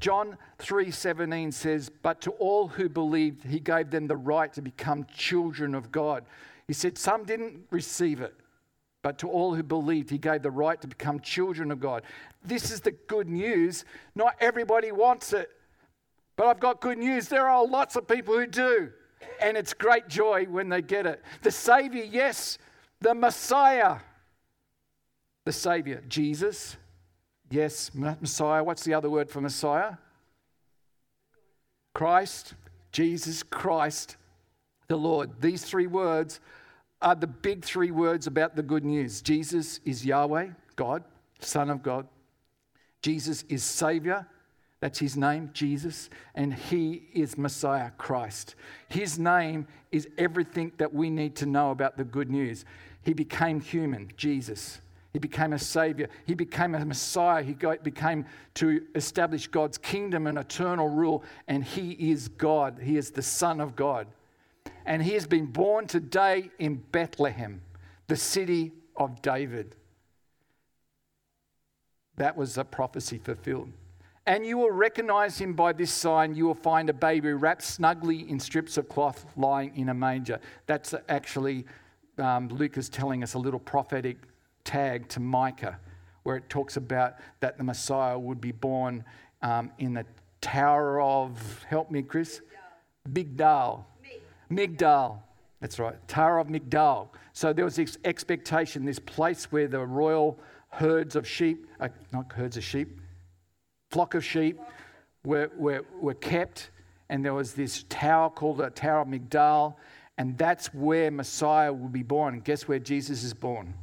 John 0.00 0.36
3:17 0.58 1.52
says, 1.52 1.90
"But 1.90 2.20
to 2.22 2.32
all 2.32 2.68
who 2.68 2.88
believed, 2.88 3.44
he 3.44 3.60
gave 3.60 3.90
them 3.90 4.06
the 4.06 4.16
right 4.16 4.52
to 4.54 4.62
become 4.62 5.04
children 5.04 5.74
of 5.74 5.92
God." 5.92 6.24
He 6.66 6.72
said 6.72 6.98
some 6.98 7.24
didn't 7.24 7.66
receive 7.70 8.20
it, 8.20 8.34
but 9.04 9.18
to 9.18 9.28
all 9.28 9.54
who 9.54 9.62
believed, 9.62 10.08
he 10.08 10.16
gave 10.16 10.40
the 10.40 10.50
right 10.50 10.80
to 10.80 10.88
become 10.88 11.20
children 11.20 11.70
of 11.70 11.78
God. 11.78 12.04
This 12.42 12.70
is 12.70 12.80
the 12.80 12.92
good 12.92 13.28
news. 13.28 13.84
Not 14.14 14.34
everybody 14.40 14.92
wants 14.92 15.34
it, 15.34 15.50
but 16.36 16.46
I've 16.46 16.58
got 16.58 16.80
good 16.80 16.96
news. 16.96 17.28
There 17.28 17.46
are 17.46 17.66
lots 17.66 17.96
of 17.96 18.08
people 18.08 18.32
who 18.32 18.46
do, 18.46 18.90
and 19.42 19.58
it's 19.58 19.74
great 19.74 20.08
joy 20.08 20.46
when 20.46 20.70
they 20.70 20.80
get 20.80 21.04
it. 21.04 21.22
The 21.42 21.50
Savior, 21.50 22.02
yes, 22.02 22.56
the 23.02 23.14
Messiah. 23.14 23.98
The 25.44 25.52
Savior, 25.52 26.02
Jesus, 26.08 26.78
yes, 27.50 27.90
Messiah. 27.92 28.64
What's 28.64 28.84
the 28.84 28.94
other 28.94 29.10
word 29.10 29.28
for 29.28 29.42
Messiah? 29.42 29.98
Christ, 31.92 32.54
Jesus, 32.90 33.42
Christ, 33.42 34.16
the 34.88 34.96
Lord. 34.96 35.42
These 35.42 35.62
three 35.62 35.88
words 35.88 36.40
are 37.04 37.14
the 37.14 37.26
big 37.26 37.64
three 37.64 37.90
words 37.90 38.26
about 38.26 38.56
the 38.56 38.62
good 38.62 38.84
news 38.84 39.20
Jesus 39.20 39.78
is 39.84 40.04
Yahweh, 40.04 40.48
God, 40.74 41.04
Son 41.38 41.70
of 41.70 41.82
God. 41.82 42.08
Jesus 43.02 43.44
is 43.50 43.62
Savior. 43.62 44.26
That's 44.80 44.98
his 44.98 45.16
name, 45.16 45.50
Jesus. 45.52 46.10
And 46.34 46.52
he 46.52 47.04
is 47.12 47.38
Messiah, 47.38 47.90
Christ. 47.96 48.54
His 48.88 49.18
name 49.18 49.66
is 49.92 50.08
everything 50.18 50.72
that 50.78 50.92
we 50.92 51.10
need 51.10 51.36
to 51.36 51.46
know 51.46 51.70
about 51.70 51.96
the 51.96 52.04
good 52.04 52.30
news. 52.30 52.64
He 53.02 53.12
became 53.12 53.60
human, 53.60 54.10
Jesus. 54.16 54.80
He 55.12 55.18
became 55.18 55.52
a 55.52 55.58
savior. 55.58 56.08
He 56.26 56.34
became 56.34 56.74
a 56.74 56.84
Messiah. 56.84 57.42
He 57.42 57.54
became 57.54 58.26
to 58.54 58.82
establish 58.94 59.46
God's 59.46 59.78
kingdom 59.78 60.26
and 60.26 60.38
eternal 60.38 60.88
rule. 60.88 61.22
And 61.48 61.62
He 61.62 61.92
is 61.92 62.28
God. 62.28 62.78
He 62.82 62.96
is 62.96 63.10
the 63.10 63.22
Son 63.22 63.60
of 63.60 63.76
God 63.76 64.06
and 64.86 65.02
he 65.02 65.12
has 65.14 65.26
been 65.26 65.46
born 65.46 65.86
today 65.86 66.50
in 66.58 66.76
Bethlehem, 66.92 67.62
the 68.06 68.16
city 68.16 68.72
of 68.96 69.22
David. 69.22 69.76
That 72.16 72.36
was 72.36 72.58
a 72.58 72.64
prophecy 72.64 73.18
fulfilled. 73.18 73.72
And 74.26 74.46
you 74.46 74.56
will 74.56 74.70
recognize 74.70 75.38
him 75.38 75.52
by 75.52 75.72
this 75.72 75.90
sign. 75.90 76.34
You 76.34 76.46
will 76.46 76.54
find 76.54 76.88
a 76.88 76.94
baby 76.94 77.32
wrapped 77.32 77.62
snugly 77.62 78.28
in 78.30 78.40
strips 78.40 78.78
of 78.78 78.88
cloth 78.88 79.26
lying 79.36 79.76
in 79.76 79.90
a 79.90 79.94
manger. 79.94 80.40
That's 80.66 80.94
actually, 81.08 81.66
um, 82.18 82.48
Luke 82.48 82.78
is 82.78 82.88
telling 82.88 83.22
us 83.22 83.34
a 83.34 83.38
little 83.38 83.60
prophetic 83.60 84.16
tag 84.64 85.08
to 85.08 85.20
Micah, 85.20 85.78
where 86.22 86.36
it 86.36 86.48
talks 86.48 86.78
about 86.78 87.16
that 87.40 87.58
the 87.58 87.64
Messiah 87.64 88.18
would 88.18 88.40
be 88.40 88.52
born 88.52 89.04
um, 89.42 89.70
in 89.78 89.94
the 89.94 90.06
Tower 90.40 91.00
of, 91.00 91.64
help 91.68 91.90
me, 91.90 92.02
Chris? 92.02 92.40
Big 93.12 93.36
Migdal. 93.36 93.84
Migdal. 94.50 95.18
That's 95.60 95.78
right, 95.78 95.96
Tower 96.08 96.38
of 96.38 96.48
Migdal. 96.48 97.08
So 97.32 97.52
there 97.52 97.64
was 97.64 97.76
this 97.76 97.96
expectation, 98.04 98.84
this 98.84 98.98
place 98.98 99.50
where 99.50 99.66
the 99.66 99.80
royal 99.80 100.38
herds 100.68 101.16
of 101.16 101.26
sheep, 101.26 101.66
uh, 101.80 101.88
not 102.12 102.32
herds 102.32 102.56
of 102.56 102.64
sheep, 102.64 103.00
flock 103.90 104.14
of 104.14 104.24
sheep 104.24 104.58
were, 105.24 105.50
were, 105.56 105.84
were 106.00 106.14
kept. 106.14 106.70
And 107.08 107.24
there 107.24 107.34
was 107.34 107.54
this 107.54 107.84
tower 107.88 108.30
called 108.30 108.58
the 108.58 108.70
Tower 108.70 109.02
of 109.02 109.08
Migdal. 109.08 109.76
And 110.18 110.36
that's 110.38 110.72
where 110.72 111.10
Messiah 111.10 111.72
will 111.72 111.88
be 111.88 112.02
born. 112.02 112.34
And 112.34 112.44
guess 112.44 112.68
where 112.68 112.78
Jesus 112.78 113.24
is 113.24 113.34
born? 113.34 113.74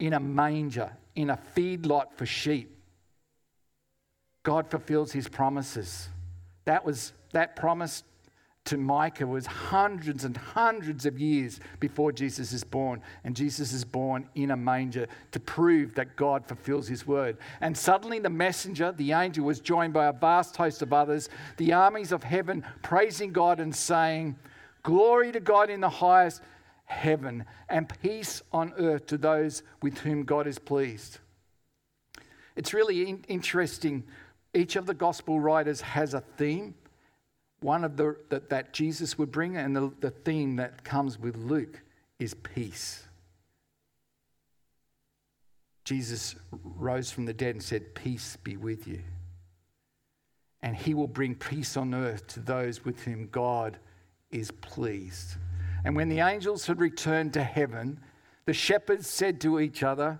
In 0.00 0.12
a 0.12 0.20
manger, 0.20 0.96
in 1.14 1.30
a 1.30 1.38
feedlot 1.56 2.12
for 2.16 2.26
sheep. 2.26 2.70
God 4.42 4.70
fulfills 4.70 5.12
his 5.12 5.28
promises. 5.28 6.08
That 6.64 6.84
was 6.84 7.12
that 7.32 7.56
promise 7.56 8.02
to 8.64 8.78
Micah 8.78 9.26
was 9.26 9.44
hundreds 9.44 10.24
and 10.24 10.36
hundreds 10.36 11.04
of 11.04 11.18
years 11.18 11.60
before 11.80 12.12
Jesus 12.12 12.52
is 12.52 12.64
born. 12.64 13.02
And 13.22 13.36
Jesus 13.36 13.72
is 13.72 13.84
born 13.84 14.26
in 14.34 14.52
a 14.52 14.56
manger 14.56 15.06
to 15.32 15.40
prove 15.40 15.94
that 15.94 16.16
God 16.16 16.46
fulfills 16.46 16.88
his 16.88 17.06
word. 17.06 17.36
And 17.60 17.76
suddenly 17.76 18.18
the 18.18 18.30
messenger, 18.30 18.92
the 18.92 19.12
angel, 19.12 19.44
was 19.44 19.60
joined 19.60 19.92
by 19.92 20.06
a 20.06 20.12
vast 20.12 20.56
host 20.56 20.80
of 20.80 20.94
others, 20.94 21.28
the 21.58 21.74
armies 21.74 22.10
of 22.10 22.22
heaven, 22.22 22.64
praising 22.82 23.32
God 23.32 23.60
and 23.60 23.74
saying, 23.74 24.36
Glory 24.82 25.32
to 25.32 25.40
God 25.40 25.68
in 25.68 25.80
the 25.80 25.88
highest 25.88 26.40
heaven, 26.86 27.44
and 27.68 27.90
peace 28.02 28.42
on 28.52 28.72
earth 28.78 29.06
to 29.06 29.18
those 29.18 29.62
with 29.82 29.98
whom 29.98 30.24
God 30.24 30.46
is 30.46 30.58
pleased. 30.58 31.18
It's 32.56 32.72
really 32.72 33.08
in- 33.08 33.24
interesting. 33.28 34.04
Each 34.54 34.76
of 34.76 34.86
the 34.86 34.94
gospel 34.94 35.40
writers 35.40 35.80
has 35.80 36.14
a 36.14 36.20
theme 36.20 36.74
one 37.64 37.82
of 37.82 37.96
the 37.96 38.14
that, 38.28 38.50
that 38.50 38.74
Jesus 38.74 39.16
would 39.16 39.32
bring, 39.32 39.56
and 39.56 39.74
the, 39.74 39.90
the 40.00 40.10
theme 40.10 40.56
that 40.56 40.84
comes 40.84 41.18
with 41.18 41.34
Luke 41.34 41.80
is 42.18 42.34
peace. 42.34 43.04
Jesus 45.82 46.34
rose 46.62 47.10
from 47.10 47.24
the 47.24 47.32
dead 47.32 47.54
and 47.54 47.62
said, 47.62 47.94
Peace 47.94 48.36
be 48.44 48.58
with 48.58 48.86
you. 48.86 49.00
And 50.62 50.76
he 50.76 50.92
will 50.92 51.08
bring 51.08 51.34
peace 51.34 51.78
on 51.78 51.94
earth 51.94 52.26
to 52.28 52.40
those 52.40 52.84
with 52.84 53.00
whom 53.00 53.28
God 53.28 53.78
is 54.30 54.50
pleased. 54.50 55.36
And 55.86 55.96
when 55.96 56.10
the 56.10 56.20
angels 56.20 56.66
had 56.66 56.80
returned 56.80 57.32
to 57.32 57.42
heaven, 57.42 57.98
the 58.44 58.52
shepherds 58.52 59.08
said 59.08 59.40
to 59.40 59.58
each 59.58 59.82
other, 59.82 60.18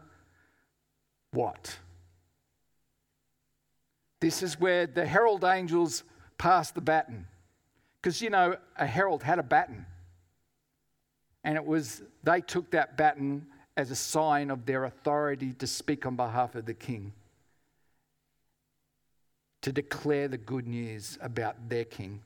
What? 1.33 1.77
This 4.23 4.43
is 4.43 4.59
where 4.59 4.87
the 4.87 5.05
herald 5.05 5.45
angels 5.45 6.05
passed 6.39 6.75
the 6.75 6.81
baton. 6.81 7.27
Because, 8.05 8.21
you 8.21 8.29
know, 8.29 8.59
a 8.77 8.85
herald 8.85 9.23
had 9.23 9.39
a 9.39 9.43
baton. 9.43 9.87
And 11.43 11.57
it 11.57 11.65
was, 11.65 12.03
they 12.23 12.43
took 12.43 12.71
that 12.73 12.99
baton 12.99 13.47
as 13.79 13.91
a 13.91 13.97
sign 13.97 14.51
of 14.51 14.67
their 14.67 14.85
authority 14.85 15.55
to 15.55 15.67
speak 15.67 16.05
on 16.05 16.15
behalf 16.15 16.55
of 16.55 16.67
the 16.67 16.75
king, 16.75 17.15
to 19.63 19.73
declare 19.73 20.29
the 20.29 20.37
good 20.37 20.67
news 20.67 21.17
about 21.23 21.71
their 21.71 21.87
king 21.87 22.21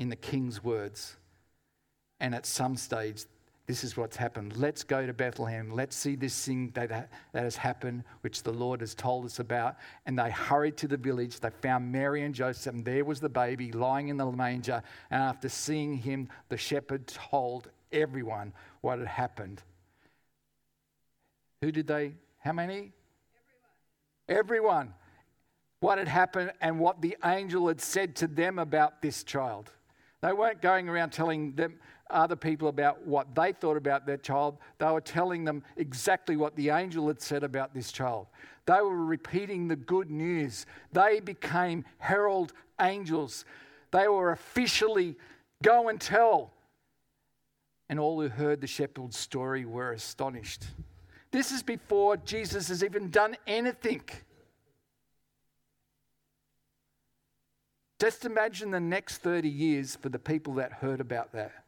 in 0.00 0.08
the 0.08 0.16
king's 0.16 0.64
words. 0.64 1.16
And 2.18 2.34
at 2.34 2.44
some 2.44 2.76
stage, 2.76 3.26
this 3.66 3.82
is 3.82 3.96
what's 3.96 4.16
happened. 4.16 4.56
Let's 4.56 4.84
go 4.84 5.06
to 5.06 5.12
Bethlehem. 5.12 5.70
Let's 5.72 5.96
see 5.96 6.14
this 6.14 6.44
thing 6.44 6.70
that, 6.74 6.88
that 6.88 7.10
has 7.42 7.56
happened, 7.56 8.04
which 8.20 8.44
the 8.44 8.52
Lord 8.52 8.80
has 8.80 8.94
told 8.94 9.24
us 9.24 9.40
about. 9.40 9.76
And 10.06 10.16
they 10.16 10.30
hurried 10.30 10.76
to 10.78 10.88
the 10.88 10.96
village. 10.96 11.40
They 11.40 11.50
found 11.50 11.90
Mary 11.90 12.22
and 12.22 12.32
Joseph, 12.32 12.72
and 12.72 12.84
there 12.84 13.04
was 13.04 13.18
the 13.18 13.28
baby 13.28 13.72
lying 13.72 14.08
in 14.08 14.18
the 14.18 14.30
manger. 14.30 14.82
And 15.10 15.20
after 15.20 15.48
seeing 15.48 15.96
him, 15.96 16.28
the 16.48 16.56
shepherd 16.56 17.08
told 17.08 17.68
everyone 17.90 18.52
what 18.82 19.00
had 19.00 19.08
happened. 19.08 19.62
Who 21.60 21.72
did 21.72 21.88
they? 21.88 22.14
How 22.38 22.52
many? 22.52 22.92
Everyone. 24.28 24.38
Everyone. 24.38 24.94
What 25.80 25.98
had 25.98 26.08
happened 26.08 26.52
and 26.60 26.78
what 26.78 27.02
the 27.02 27.16
angel 27.24 27.68
had 27.68 27.80
said 27.80 28.16
to 28.16 28.26
them 28.26 28.58
about 28.58 29.02
this 29.02 29.22
child. 29.24 29.72
They 30.26 30.32
weren't 30.32 30.60
going 30.60 30.88
around 30.88 31.10
telling 31.10 31.52
them 31.52 31.74
other 32.10 32.34
people 32.34 32.66
about 32.66 33.06
what 33.06 33.32
they 33.36 33.52
thought 33.52 33.76
about 33.76 34.06
their 34.06 34.16
child. 34.16 34.58
They 34.78 34.86
were 34.86 35.00
telling 35.00 35.44
them 35.44 35.62
exactly 35.76 36.36
what 36.36 36.56
the 36.56 36.70
angel 36.70 37.06
had 37.06 37.22
said 37.22 37.44
about 37.44 37.72
this 37.72 37.92
child. 37.92 38.26
They 38.64 38.80
were 38.80 39.04
repeating 39.04 39.68
the 39.68 39.76
good 39.76 40.10
news. 40.10 40.66
They 40.92 41.20
became 41.20 41.84
herald 41.98 42.54
angels. 42.80 43.44
They 43.92 44.08
were 44.08 44.32
officially 44.32 45.14
go 45.62 45.88
and 45.88 46.00
tell. 46.00 46.52
And 47.88 48.00
all 48.00 48.20
who 48.20 48.28
heard 48.28 48.60
the 48.60 48.66
shepherd's 48.66 49.16
story 49.16 49.64
were 49.64 49.92
astonished. 49.92 50.64
This 51.30 51.52
is 51.52 51.62
before 51.62 52.16
Jesus 52.16 52.66
has 52.66 52.82
even 52.82 53.10
done 53.10 53.36
anything. 53.46 54.02
Just 57.98 58.24
imagine 58.24 58.70
the 58.70 58.80
next 58.80 59.18
30 59.18 59.48
years 59.48 59.96
for 59.96 60.08
the 60.08 60.18
people 60.18 60.54
that 60.54 60.72
heard 60.72 61.00
about 61.00 61.32
that. 61.32 61.64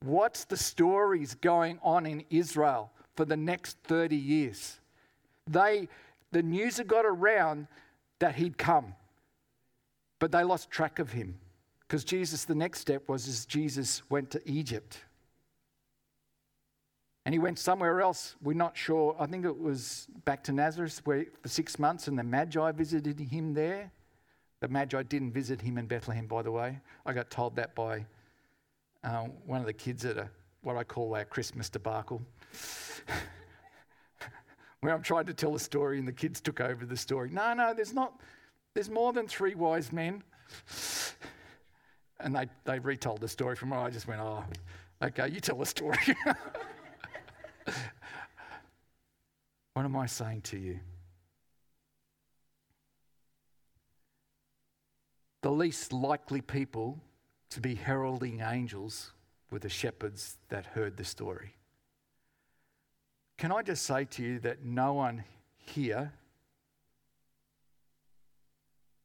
What's 0.00 0.44
the 0.44 0.56
stories 0.56 1.34
going 1.34 1.78
on 1.82 2.06
in 2.06 2.24
Israel 2.30 2.90
for 3.14 3.24
the 3.24 3.36
next 3.36 3.78
30 3.84 4.16
years? 4.16 4.80
They, 5.46 5.88
the 6.32 6.42
news 6.42 6.76
had 6.76 6.88
got 6.88 7.06
around 7.06 7.68
that 8.18 8.34
he'd 8.34 8.58
come, 8.58 8.94
but 10.18 10.32
they 10.32 10.42
lost 10.42 10.70
track 10.70 10.98
of 10.98 11.12
him 11.12 11.38
because 11.86 12.04
Jesus, 12.04 12.44
the 12.44 12.54
next 12.54 12.80
step 12.80 13.08
was 13.08 13.28
as 13.28 13.46
Jesus 13.46 14.02
went 14.10 14.30
to 14.32 14.40
Egypt. 14.44 14.98
And 17.24 17.34
he 17.34 17.38
went 17.38 17.58
somewhere 17.58 18.00
else. 18.00 18.36
We're 18.42 18.54
not 18.54 18.76
sure. 18.76 19.16
I 19.18 19.26
think 19.26 19.44
it 19.44 19.58
was 19.58 20.06
back 20.24 20.44
to 20.44 20.52
Nazareth 20.52 21.00
where, 21.04 21.26
for 21.42 21.48
six 21.48 21.78
months, 21.78 22.06
and 22.06 22.18
the 22.18 22.22
Magi 22.22 22.70
visited 22.72 23.18
him 23.18 23.54
there. 23.54 23.90
The 24.60 24.68
Magi 24.68 25.02
didn't 25.02 25.32
visit 25.32 25.60
him 25.60 25.76
in 25.78 25.86
Bethlehem, 25.86 26.26
by 26.26 26.42
the 26.42 26.50
way. 26.50 26.78
I 27.04 27.12
got 27.12 27.30
told 27.30 27.56
that 27.56 27.74
by 27.74 28.06
uh, 29.04 29.24
one 29.44 29.60
of 29.60 29.66
the 29.66 29.72
kids 29.72 30.04
at 30.04 30.16
a, 30.16 30.28
what 30.62 30.76
I 30.76 30.84
call 30.84 31.14
our 31.14 31.24
Christmas 31.24 31.68
debacle, 31.68 32.22
where 34.80 34.94
I'm 34.94 35.02
trying 35.02 35.26
to 35.26 35.34
tell 35.34 35.54
a 35.54 35.60
story 35.60 35.98
and 35.98 36.08
the 36.08 36.12
kids 36.12 36.40
took 36.40 36.60
over 36.60 36.86
the 36.86 36.96
story. 36.96 37.30
No, 37.30 37.52
no, 37.54 37.74
there's 37.74 37.92
not. 37.92 38.20
There's 38.74 38.90
more 38.90 39.12
than 39.12 39.26
three 39.26 39.54
wise 39.54 39.92
men. 39.92 40.22
And 42.20 42.34
they, 42.34 42.46
they 42.64 42.78
retold 42.78 43.20
the 43.20 43.28
story 43.28 43.56
from 43.56 43.70
where 43.70 43.80
I 43.80 43.90
just 43.90 44.08
went, 44.08 44.20
oh, 44.20 44.44
okay, 45.02 45.28
you 45.28 45.40
tell 45.40 45.58
the 45.58 45.66
story. 45.66 45.98
what 49.74 49.84
am 49.84 49.96
I 49.96 50.06
saying 50.06 50.40
to 50.42 50.58
you? 50.58 50.80
The 55.46 55.52
least 55.52 55.92
likely 55.92 56.40
people 56.40 56.98
to 57.50 57.60
be 57.60 57.76
heralding 57.76 58.40
angels 58.40 59.12
were 59.48 59.60
the 59.60 59.68
shepherds 59.68 60.38
that 60.48 60.66
heard 60.66 60.96
the 60.96 61.04
story. 61.04 61.54
Can 63.38 63.52
I 63.52 63.62
just 63.62 63.84
say 63.84 64.06
to 64.06 64.24
you 64.24 64.40
that 64.40 64.64
no 64.64 64.94
one 64.94 65.22
here 65.56 66.12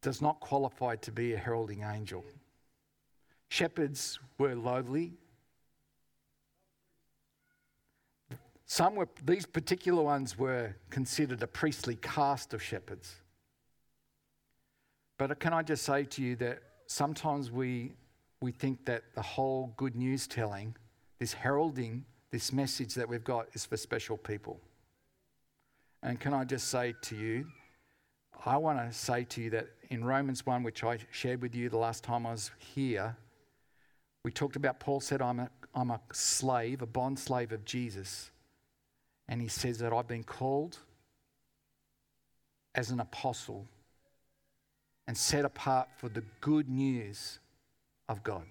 does 0.01 0.19
not 0.19 0.39
qualify 0.39 0.95
to 0.95 1.11
be 1.11 1.33
a 1.33 1.37
heralding 1.37 1.83
angel? 1.83 2.25
Shepherds 3.49 4.17
were 4.39 4.55
lowly, 4.55 5.13
Some 8.65 8.95
were, 8.95 9.09
these 9.23 9.45
particular 9.45 10.01
ones 10.01 10.39
were 10.39 10.73
considered 10.89 11.43
a 11.43 11.47
priestly 11.47 11.97
caste 11.97 12.55
of 12.55 12.63
shepherds. 12.63 13.17
But 15.21 15.39
can 15.39 15.53
I 15.53 15.61
just 15.61 15.83
say 15.83 16.03
to 16.03 16.23
you 16.23 16.35
that 16.37 16.63
sometimes 16.87 17.51
we, 17.51 17.91
we 18.41 18.51
think 18.51 18.85
that 18.85 19.03
the 19.13 19.21
whole 19.21 19.71
good 19.77 19.95
news 19.95 20.25
telling, 20.25 20.75
this 21.19 21.31
heralding, 21.31 22.05
this 22.31 22.51
message 22.51 22.95
that 22.95 23.07
we've 23.07 23.23
got 23.23 23.45
is 23.53 23.63
for 23.63 23.77
special 23.77 24.17
people. 24.17 24.59
And 26.01 26.19
can 26.19 26.33
I 26.33 26.43
just 26.43 26.69
say 26.69 26.95
to 27.03 27.15
you, 27.15 27.45
I 28.47 28.57
want 28.57 28.79
to 28.79 28.91
say 28.97 29.23
to 29.25 29.41
you 29.43 29.51
that 29.51 29.67
in 29.91 30.03
Romans 30.03 30.43
1, 30.43 30.63
which 30.63 30.83
I 30.83 30.97
shared 31.11 31.43
with 31.43 31.53
you 31.53 31.69
the 31.69 31.77
last 31.77 32.03
time 32.03 32.25
I 32.25 32.31
was 32.31 32.49
here, 32.57 33.15
we 34.25 34.31
talked 34.31 34.55
about 34.55 34.79
Paul 34.79 35.01
said, 35.01 35.21
I'm 35.21 35.41
a, 35.41 35.51
I'm 35.75 35.91
a 35.91 36.01
slave, 36.11 36.81
a 36.81 36.87
bond 36.87 37.19
slave 37.19 37.51
of 37.51 37.63
Jesus. 37.63 38.31
And 39.27 39.39
he 39.39 39.49
says 39.49 39.77
that 39.77 39.93
I've 39.93 40.07
been 40.07 40.23
called 40.23 40.79
as 42.73 42.89
an 42.89 42.99
apostle 42.99 43.67
and 45.07 45.17
set 45.17 45.45
apart 45.45 45.89
for 45.97 46.09
the 46.09 46.23
good 46.39 46.69
news 46.69 47.39
of 48.07 48.23
God. 48.23 48.45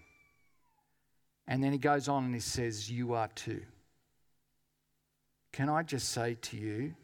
And 1.47 1.63
then 1.63 1.73
he 1.73 1.79
goes 1.79 2.09
on 2.09 2.25
and 2.25 2.35
he 2.35 2.41
says, 2.41 2.91
You 2.91 3.15
are 3.15 3.29
too. 3.35 3.63
Can 5.53 5.69
I 5.69 5.83
just 5.83 6.11
say 6.11 6.37
to 6.43 6.57
you 6.57 6.95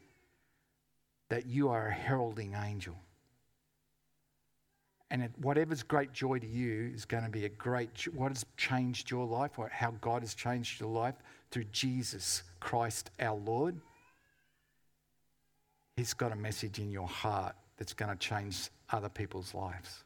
that 1.29 1.45
you 1.45 1.69
are 1.69 1.87
a 1.87 1.93
heralding 1.93 2.53
angel? 2.53 2.95
And 5.09 5.29
whatever's 5.41 5.83
great 5.83 6.11
joy 6.11 6.39
to 6.39 6.47
you 6.47 6.91
is 6.93 7.05
going 7.05 7.23
to 7.23 7.29
be 7.29 7.45
a 7.45 7.49
great, 7.49 8.07
what 8.13 8.29
has 8.31 8.45
changed 8.57 9.09
your 9.09 9.25
life, 9.25 9.57
or 9.57 9.69
how 9.69 9.91
God 10.01 10.21
has 10.21 10.33
changed 10.33 10.81
your 10.81 10.89
life 10.89 11.15
through 11.49 11.65
Jesus 11.71 12.43
Christ 12.59 13.11
our 13.19 13.37
Lord. 13.37 13.79
He's 15.95 16.13
got 16.13 16.31
a 16.31 16.35
message 16.35 16.79
in 16.79 16.91
your 16.91 17.07
heart 17.07 17.55
that's 17.77 17.93
going 17.93 18.11
to 18.11 18.17
change 18.17 18.69
other 18.91 19.09
people's 19.09 19.53
lives. 19.53 20.03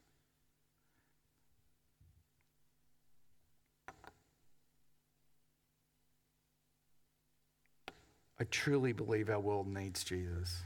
I 8.40 8.46
truly 8.46 8.92
believe 8.92 9.30
our 9.30 9.40
world 9.40 9.68
needs 9.68 10.04
Jesus. 10.04 10.64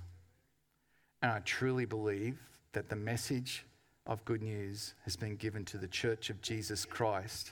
And 1.22 1.30
I 1.30 1.40
truly 1.40 1.84
believe 1.84 2.38
that 2.72 2.88
the 2.88 2.96
message 2.96 3.66
of 4.06 4.24
good 4.24 4.42
news 4.42 4.94
has 5.04 5.18
been 5.18 5.36
given 5.36 5.66
to 5.66 5.78
the 5.78 5.88
church 5.88 6.30
of 6.30 6.42
Jesus 6.42 6.86
Christ 6.86 7.52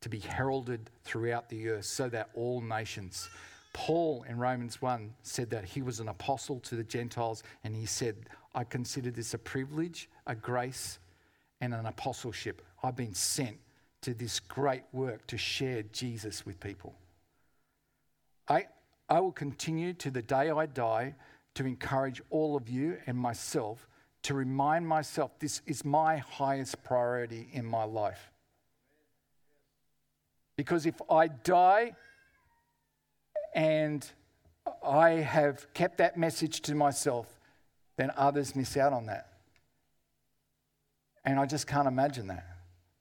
to 0.00 0.08
be 0.08 0.20
heralded 0.20 0.90
throughout 1.04 1.48
the 1.48 1.68
earth 1.68 1.84
so 1.84 2.08
that 2.08 2.30
all 2.34 2.60
nations. 2.60 3.28
Paul 3.72 4.24
in 4.28 4.38
Romans 4.38 4.80
1 4.80 5.12
said 5.22 5.50
that 5.50 5.64
he 5.64 5.82
was 5.82 6.00
an 6.00 6.08
apostle 6.08 6.60
to 6.60 6.76
the 6.76 6.84
Gentiles, 6.84 7.42
and 7.64 7.74
he 7.74 7.86
said, 7.86 8.16
I 8.54 8.64
consider 8.64 9.10
this 9.10 9.34
a 9.34 9.38
privilege, 9.38 10.08
a 10.26 10.34
grace, 10.34 10.98
and 11.60 11.72
an 11.74 11.86
apostleship. 11.86 12.62
I've 12.82 12.96
been 12.96 13.14
sent 13.14 13.58
to 14.02 14.14
this 14.14 14.40
great 14.40 14.82
work 14.92 15.26
to 15.28 15.38
share 15.38 15.82
Jesus 15.84 16.44
with 16.44 16.58
people. 16.60 16.94
I, 18.48 18.66
I 19.08 19.20
will 19.20 19.32
continue 19.32 19.92
to 19.94 20.10
the 20.10 20.22
day 20.22 20.50
I 20.50 20.66
die 20.66 21.14
to 21.54 21.64
encourage 21.64 22.20
all 22.30 22.56
of 22.56 22.68
you 22.68 22.98
and 23.06 23.16
myself 23.16 23.86
to 24.22 24.34
remind 24.34 24.86
myself 24.86 25.38
this 25.38 25.62
is 25.66 25.84
my 25.84 26.18
highest 26.18 26.82
priority 26.84 27.48
in 27.52 27.64
my 27.64 27.84
life. 27.84 28.30
Because 30.56 30.86
if 30.86 31.00
I 31.10 31.28
die 31.28 31.94
and 33.54 34.08
I 34.86 35.10
have 35.10 35.72
kept 35.74 35.98
that 35.98 36.16
message 36.16 36.60
to 36.62 36.74
myself, 36.74 37.26
then 37.96 38.10
others 38.16 38.56
miss 38.56 38.76
out 38.76 38.92
on 38.92 39.06
that. 39.06 39.28
And 41.24 41.38
I 41.38 41.46
just 41.46 41.66
can't 41.66 41.86
imagine 41.86 42.26
that. 42.28 42.46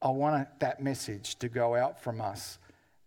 I 0.01 0.09
want 0.09 0.47
that 0.59 0.81
message 0.81 1.35
to 1.39 1.49
go 1.49 1.75
out 1.75 2.01
from 2.01 2.21
us 2.21 2.59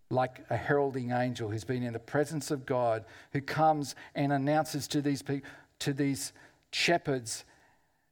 like 0.09 0.45
a 0.49 0.55
heralding 0.55 1.11
angel 1.11 1.49
who's 1.49 1.63
been 1.63 1.83
in 1.83 1.93
the 1.93 1.99
presence 1.99 2.51
of 2.51 2.65
God, 2.65 3.05
who 3.33 3.41
comes 3.41 3.95
and 4.13 4.31
announces 4.31 4.87
to 4.89 5.01
these 5.01 5.21
people, 5.21 5.49
to 5.79 5.93
these 5.93 6.31
shepherds, 6.71 7.45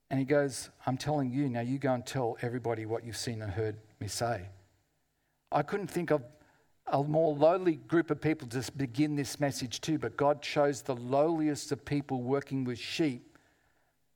and 0.10 0.20
he 0.20 0.26
goes, 0.26 0.70
I'm 0.86 0.98
telling 0.98 1.32
you, 1.32 1.50
now 1.50 1.62
you 1.62 1.80
go 1.80 1.94
and 1.94 2.06
tell 2.06 2.38
everybody 2.42 2.86
what 2.86 3.04
you've 3.04 3.18
seen 3.18 3.42
and 3.42 3.52
heard 3.52 3.78
me 4.00 4.08
say. 4.08 4.44
I 5.52 5.62
couldn't 5.64 5.88
think 5.88 6.12
of 6.12 6.24
a 6.88 7.04
more 7.04 7.34
lowly 7.34 7.76
group 7.76 8.12
of 8.12 8.22
people 8.22 8.48
to 8.50 8.72
begin 8.74 9.16
this 9.16 9.40
message 9.40 9.82
to, 9.82 9.98
but 9.98 10.18
God 10.18 10.42
chose 10.42 10.82
the 10.82 10.96
lowliest 10.96 11.72
of 11.72 11.84
people 11.84 12.22
working 12.22 12.64
with 12.64 12.78
sheep 12.78 13.33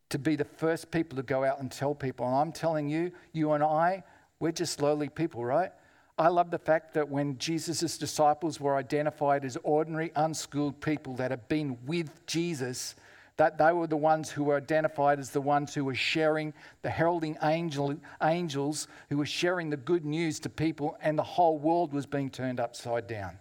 to 0.10 0.20
be 0.20 0.36
the 0.36 0.46
first 0.46 0.92
people 0.92 1.16
to 1.18 1.24
go 1.24 1.44
out 1.44 1.60
and 1.60 1.72
tell 1.72 1.94
people. 1.94 2.26
And 2.26 2.36
I'm 2.36 2.52
telling 2.52 2.90
you, 2.90 3.12
you 3.34 3.52
and 3.52 3.64
I, 3.64 4.04
we're 4.40 4.52
just 4.52 4.82
lowly 4.82 5.10
people, 5.10 5.44
right? 5.44 5.72
I 6.18 6.30
love 6.30 6.50
the 6.50 6.58
fact 6.58 6.94
that 6.96 7.10
when 7.10 7.38
Jesus' 7.38 7.98
disciples 7.98 8.60
were 8.60 8.76
identified 8.76 9.46
as 9.46 9.58
ordinary, 9.64 10.12
unschooled 10.16 10.82
people 10.82 11.16
that 11.18 11.32
had 11.32 11.48
been 11.48 11.78
with 11.86 12.26
Jesus, 12.26 12.96
that 13.36 13.60
they 13.60 13.72
were 13.72 13.86
the 13.86 13.98
ones 13.98 14.32
who 14.32 14.46
were 14.46 14.58
identified 14.58 15.20
as 15.20 15.30
the 15.30 15.42
ones 15.42 15.76
who 15.76 15.86
were 15.86 15.94
sharing 15.94 16.54
the 16.82 16.90
heralding 16.90 17.38
angel, 17.44 17.96
angels, 18.24 18.88
who 19.10 19.18
were 19.18 19.28
sharing 19.28 19.70
the 19.70 19.78
good 19.78 20.06
news 20.06 20.40
to 20.40 20.50
people, 20.50 20.98
and 21.02 21.20
the 21.20 21.24
whole 21.24 21.60
world 21.60 21.94
was 21.94 22.08
being 22.08 22.32
turned 22.32 22.60
upside 22.60 23.06
down. 23.06 23.38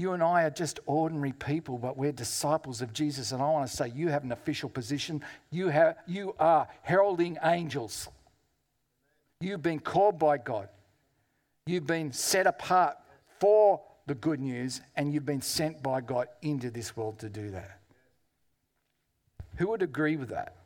You 0.00 0.12
and 0.12 0.22
I 0.22 0.44
are 0.44 0.50
just 0.50 0.80
ordinary 0.86 1.32
people, 1.32 1.76
but 1.76 1.98
we're 1.98 2.10
disciples 2.10 2.80
of 2.80 2.94
Jesus. 2.94 3.32
And 3.32 3.42
I 3.42 3.50
want 3.50 3.68
to 3.68 3.76
say, 3.76 3.92
you 3.94 4.08
have 4.08 4.24
an 4.24 4.32
official 4.32 4.70
position. 4.70 5.20
You, 5.50 5.68
have, 5.68 5.96
you 6.06 6.34
are 6.38 6.68
heralding 6.80 7.36
angels. 7.44 8.08
You've 9.42 9.60
been 9.60 9.78
called 9.78 10.18
by 10.18 10.38
God. 10.38 10.70
You've 11.66 11.86
been 11.86 12.14
set 12.14 12.46
apart 12.46 12.96
for 13.40 13.82
the 14.06 14.14
good 14.14 14.40
news, 14.40 14.80
and 14.96 15.12
you've 15.12 15.26
been 15.26 15.42
sent 15.42 15.82
by 15.82 16.00
God 16.00 16.28
into 16.40 16.70
this 16.70 16.96
world 16.96 17.18
to 17.18 17.28
do 17.28 17.50
that. 17.50 17.78
Who 19.56 19.68
would 19.68 19.82
agree 19.82 20.16
with 20.16 20.30
that? 20.30 20.56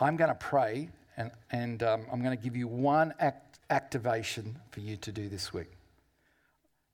I'm 0.00 0.16
going 0.16 0.28
to 0.28 0.34
pray 0.34 0.90
and, 1.16 1.30
and 1.50 1.82
um, 1.82 2.06
I'm 2.12 2.22
going 2.22 2.36
to 2.36 2.42
give 2.42 2.56
you 2.56 2.68
one 2.68 3.14
act, 3.18 3.58
activation 3.70 4.58
for 4.70 4.80
you 4.80 4.96
to 4.98 5.12
do 5.12 5.28
this 5.28 5.52
week. 5.52 5.70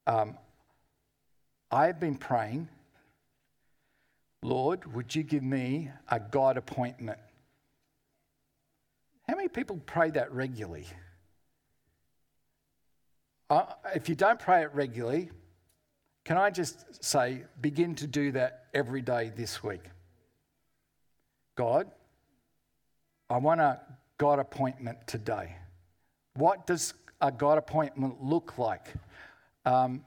Um, 0.07 0.37
I've 1.71 1.99
been 1.99 2.17
praying, 2.17 2.69
Lord, 4.43 4.93
would 4.95 5.15
you 5.15 5.23
give 5.23 5.43
me 5.43 5.91
a 6.09 6.21
God 6.21 6.57
appointment? 6.57 7.19
How 9.29 9.37
many 9.37 9.49
people 9.49 9.81
pray 9.87 10.11
that 10.11 10.33
regularly? 10.33 10.87
Uh, 13.49 13.65
if 13.95 14.09
you 14.09 14.15
don't 14.15 14.39
pray 14.39 14.63
it 14.63 14.71
regularly, 14.75 15.31
can 16.25 16.37
I 16.37 16.51
just 16.51 17.05
say, 17.05 17.45
begin 17.61 17.95
to 17.97 18.07
do 18.07 18.33
that 18.33 18.67
every 18.75 19.03
day 19.03 19.33
this 19.35 19.63
week? 19.63 19.83
God, 21.57 21.91
I 23.33 23.39
want 23.39 23.63
a 23.63 23.81
God 24.19 24.39
appointment 24.39 24.99
today. 25.07 25.57
What 26.35 26.67
does 26.67 26.93
a 27.23 27.33
God 27.33 27.57
appointment 27.57 28.23
look 28.23 28.59
like? 28.59 28.93
Um, 29.65 30.05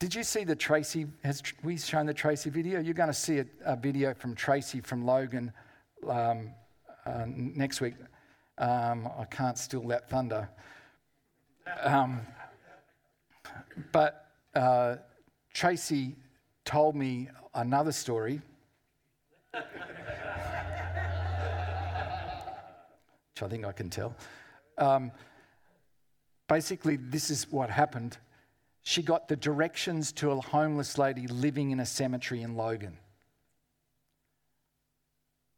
did 0.00 0.12
you 0.12 0.24
see 0.24 0.42
the 0.42 0.56
Tracy? 0.56 1.06
Has 1.22 1.40
we 1.62 1.78
shown 1.78 2.06
the 2.06 2.12
Tracy 2.12 2.50
video? 2.50 2.80
You're 2.80 2.94
going 2.94 3.10
to 3.10 3.14
see 3.14 3.38
a, 3.38 3.46
a 3.64 3.76
video 3.76 4.12
from 4.12 4.34
Tracy 4.34 4.80
from 4.80 5.06
Logan 5.06 5.52
um, 6.08 6.50
uh, 7.06 7.26
next 7.28 7.80
week. 7.80 7.94
Um, 8.58 9.08
I 9.20 9.24
can't 9.26 9.56
steal 9.56 9.86
that 9.86 10.10
thunder. 10.10 10.48
Um, 11.80 12.22
but 13.92 14.32
uh, 14.56 14.96
Tracy 15.52 16.16
told 16.64 16.96
me 16.96 17.28
another 17.54 17.92
story. 17.92 18.40
Which 23.34 23.42
I 23.42 23.48
think 23.48 23.64
I 23.64 23.72
can 23.72 23.90
tell. 23.90 24.14
Um, 24.78 25.10
basically, 26.48 26.96
this 26.96 27.30
is 27.30 27.50
what 27.50 27.68
happened. 27.68 28.16
She 28.82 29.02
got 29.02 29.28
the 29.28 29.36
directions 29.36 30.12
to 30.12 30.30
a 30.30 30.40
homeless 30.40 30.98
lady 30.98 31.26
living 31.26 31.70
in 31.70 31.80
a 31.80 31.86
cemetery 31.86 32.42
in 32.42 32.54
Logan. 32.56 32.96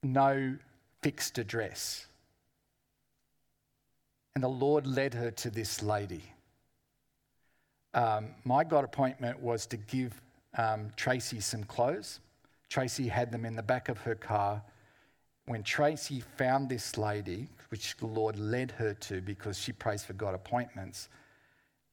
No 0.02 0.56
fixed 1.02 1.36
address. 1.36 2.06
And 4.34 4.42
the 4.42 4.48
Lord 4.48 4.86
led 4.86 5.12
her 5.14 5.30
to 5.30 5.50
this 5.50 5.82
lady. 5.82 6.22
Um, 7.92 8.28
my 8.44 8.64
God 8.64 8.84
appointment 8.84 9.40
was 9.40 9.66
to 9.66 9.76
give 9.76 10.20
um, 10.56 10.90
Tracy 10.96 11.40
some 11.40 11.64
clothes. 11.64 12.20
Tracy 12.68 13.08
had 13.08 13.32
them 13.32 13.44
in 13.44 13.56
the 13.56 13.62
back 13.62 13.88
of 13.88 13.98
her 13.98 14.14
car. 14.14 14.62
When 15.46 15.62
Tracy 15.62 16.20
found 16.36 16.68
this 16.68 16.98
lady, 16.98 17.48
which 17.68 17.96
the 17.96 18.06
Lord 18.06 18.38
led 18.38 18.70
her 18.72 18.94
to 18.94 19.20
because 19.20 19.58
she 19.58 19.72
prays 19.72 20.04
for 20.04 20.12
God 20.12 20.34
appointments, 20.34 21.08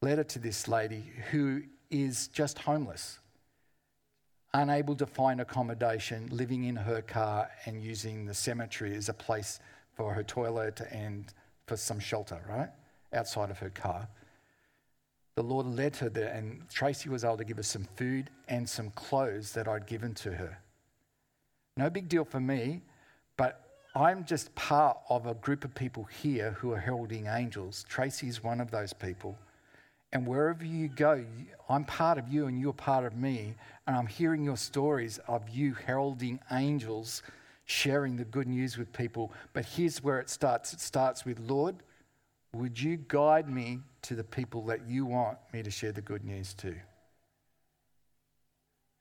led 0.02 0.18
her 0.18 0.24
to 0.24 0.40
this 0.40 0.68
lady 0.68 1.12
who 1.32 1.64
is 1.90 2.28
just 2.28 2.60
homeless, 2.60 3.20
unable 4.54 4.96
to 4.96 5.06
find 5.06 5.42
accommodation, 5.42 6.28
living 6.32 6.66
in 6.66 6.76
her 6.76 7.02
car 7.02 7.50
and 7.66 7.84
using 7.84 8.26
the 8.26 8.34
cemetery 8.34 8.96
as 8.96 9.10
a 9.10 9.14
place 9.14 9.60
for 9.96 10.14
her 10.14 10.24
toilet 10.24 10.82
and 10.92 11.34
for 11.66 11.78
some 11.78 12.00
shelter, 12.00 12.42
right? 12.50 12.70
Outside 13.14 13.50
of 13.50 13.60
her 13.60 13.70
car 13.70 14.08
the 15.36 15.44
Lord 15.44 15.66
led 15.66 15.96
her 15.98 16.10
there, 16.10 16.30
and 16.30 16.70
Tracy 16.70 17.10
was 17.10 17.24
able 17.24 17.38
to 17.38 17.44
give 17.44 17.58
her 17.58 17.64
some 17.64 17.88
food 17.96 18.30
and 18.48 18.70
some 18.70 18.92
clothes 18.92 19.54
that 19.54 19.68
I'd 19.68 19.88
given 19.88 20.14
to 20.16 20.34
her. 20.34 20.60
No 21.76 21.90
big 21.90 22.08
deal 22.08 22.24
for 22.24 22.40
me, 22.40 22.84
I'm 23.96 24.26
just 24.26 24.54
part 24.56 24.98
of 25.10 25.28
a 25.28 25.36
group 25.36 25.64
of 25.64 25.76
people 25.76 26.06
here 26.06 26.52
who 26.52 26.72
are 26.72 26.80
heralding 26.80 27.28
angels. 27.28 27.86
Tracy 27.88 28.28
is 28.28 28.44
one 28.44 28.60
of 28.60 28.72
those 28.72 28.92
people. 28.92 29.38
And 30.12 30.26
wherever 30.26 30.66
you 30.66 30.88
go, 30.88 31.24
I'm 31.70 31.86
part 31.86 32.18
of 32.18 32.28
you 32.28 32.48
and 32.48 32.60
you're 32.60 32.74
part 32.74 33.06
of 33.06 33.16
me. 33.16 33.54
And 33.86 33.96
I'm 33.96 34.08
hearing 34.08 34.44
your 34.44 34.58
stories 34.58 35.20
of 35.28 35.48
you 35.50 35.74
heralding 35.74 36.40
angels, 36.52 37.22
sharing 37.66 38.16
the 38.16 38.26
good 38.26 38.48
news 38.48 38.78
with 38.78 38.92
people. 38.94 39.32
But 39.54 39.66
here's 39.66 40.04
where 40.04 40.20
it 40.20 40.30
starts 40.30 40.74
it 40.74 40.80
starts 40.80 41.24
with, 41.24 41.40
Lord, 41.40 41.76
would 42.54 42.80
you 42.80 42.98
guide 43.08 43.48
me 43.48 43.80
to 44.04 44.16
the 44.16 44.24
people 44.24 44.64
that 44.66 44.88
you 44.88 45.06
want 45.06 45.38
me 45.52 45.62
to 45.62 45.72
share 45.72 45.92
the 45.92 46.02
good 46.02 46.24
news 46.24 46.56
to? 46.56 46.74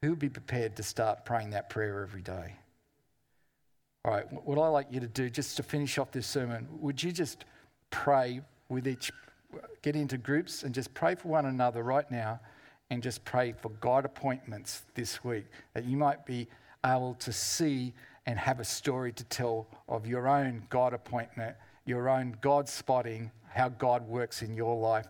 Who 0.03 0.11
would 0.11 0.19
be 0.19 0.29
prepared 0.29 0.77
to 0.77 0.83
start 0.83 1.25
praying 1.25 1.51
that 1.51 1.71
prayer 1.71 2.03
every 2.03 2.23
day? 2.23 2.57
All 4.05 4.13
right, 4.13 4.27
what 4.45 4.59
I'd 4.59 4.69
like 4.69 4.89
you 4.91 4.99
to 4.99 5.07
do, 5.07 5.31
just 5.31 5.57
to 5.59 5.63
finish 5.63 5.97
off 5.97 6.11
this 6.11 6.27
sermon, 6.27 6.67
would 6.81 7.01
you 7.01 7.13
just 7.13 7.45
pray 7.91 8.41
with 8.69 8.89
each, 8.89 9.13
get 9.83 9.95
into 9.95 10.19
groups 10.19 10.65
and 10.65 10.75
just 10.75 10.93
pray 10.93 11.15
for 11.15 11.29
one 11.29 11.47
another 11.47 11.85
right 11.85 12.11
now 12.11 12.41
and 12.91 13.01
just 13.01 13.25
pray 13.25 13.53
for 13.53 13.69
God 13.69 14.05
appointments 14.05 14.83
this 14.95 15.23
week 15.23 15.45
that 15.75 15.85
you 15.85 15.97
might 15.97 16.27
be 16.27 16.49
able 16.85 17.15
to 17.15 17.33
see 17.33 17.93
and 18.27 18.39
have 18.39 18.59
a 18.59 18.65
story 18.65 19.13
to 19.13 19.25
tell 19.25 19.69
of 19.89 20.07
your 20.07 20.27
own 20.27 20.65
God 20.69 20.95
appointment, 20.95 21.57
your 21.87 22.09
own 22.09 22.37
God 22.41 22.69
spotting 22.69 23.31
how 23.49 23.69
God 23.69 24.07
works 24.09 24.43
in 24.43 24.55
your 24.55 24.77
life 24.77 25.07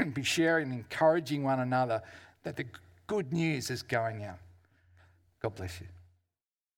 and 0.00 0.12
be 0.12 0.24
sharing 0.24 0.72
and 0.72 0.80
encouraging 0.80 1.44
one 1.44 1.60
another 1.60 2.02
that 2.42 2.56
the 2.56 2.64
good 3.06 3.32
news 3.32 3.70
is 3.70 3.82
going 3.82 4.24
out. 4.24 4.38
God 5.40 5.54
bless 5.54 5.80
you. 5.80 5.86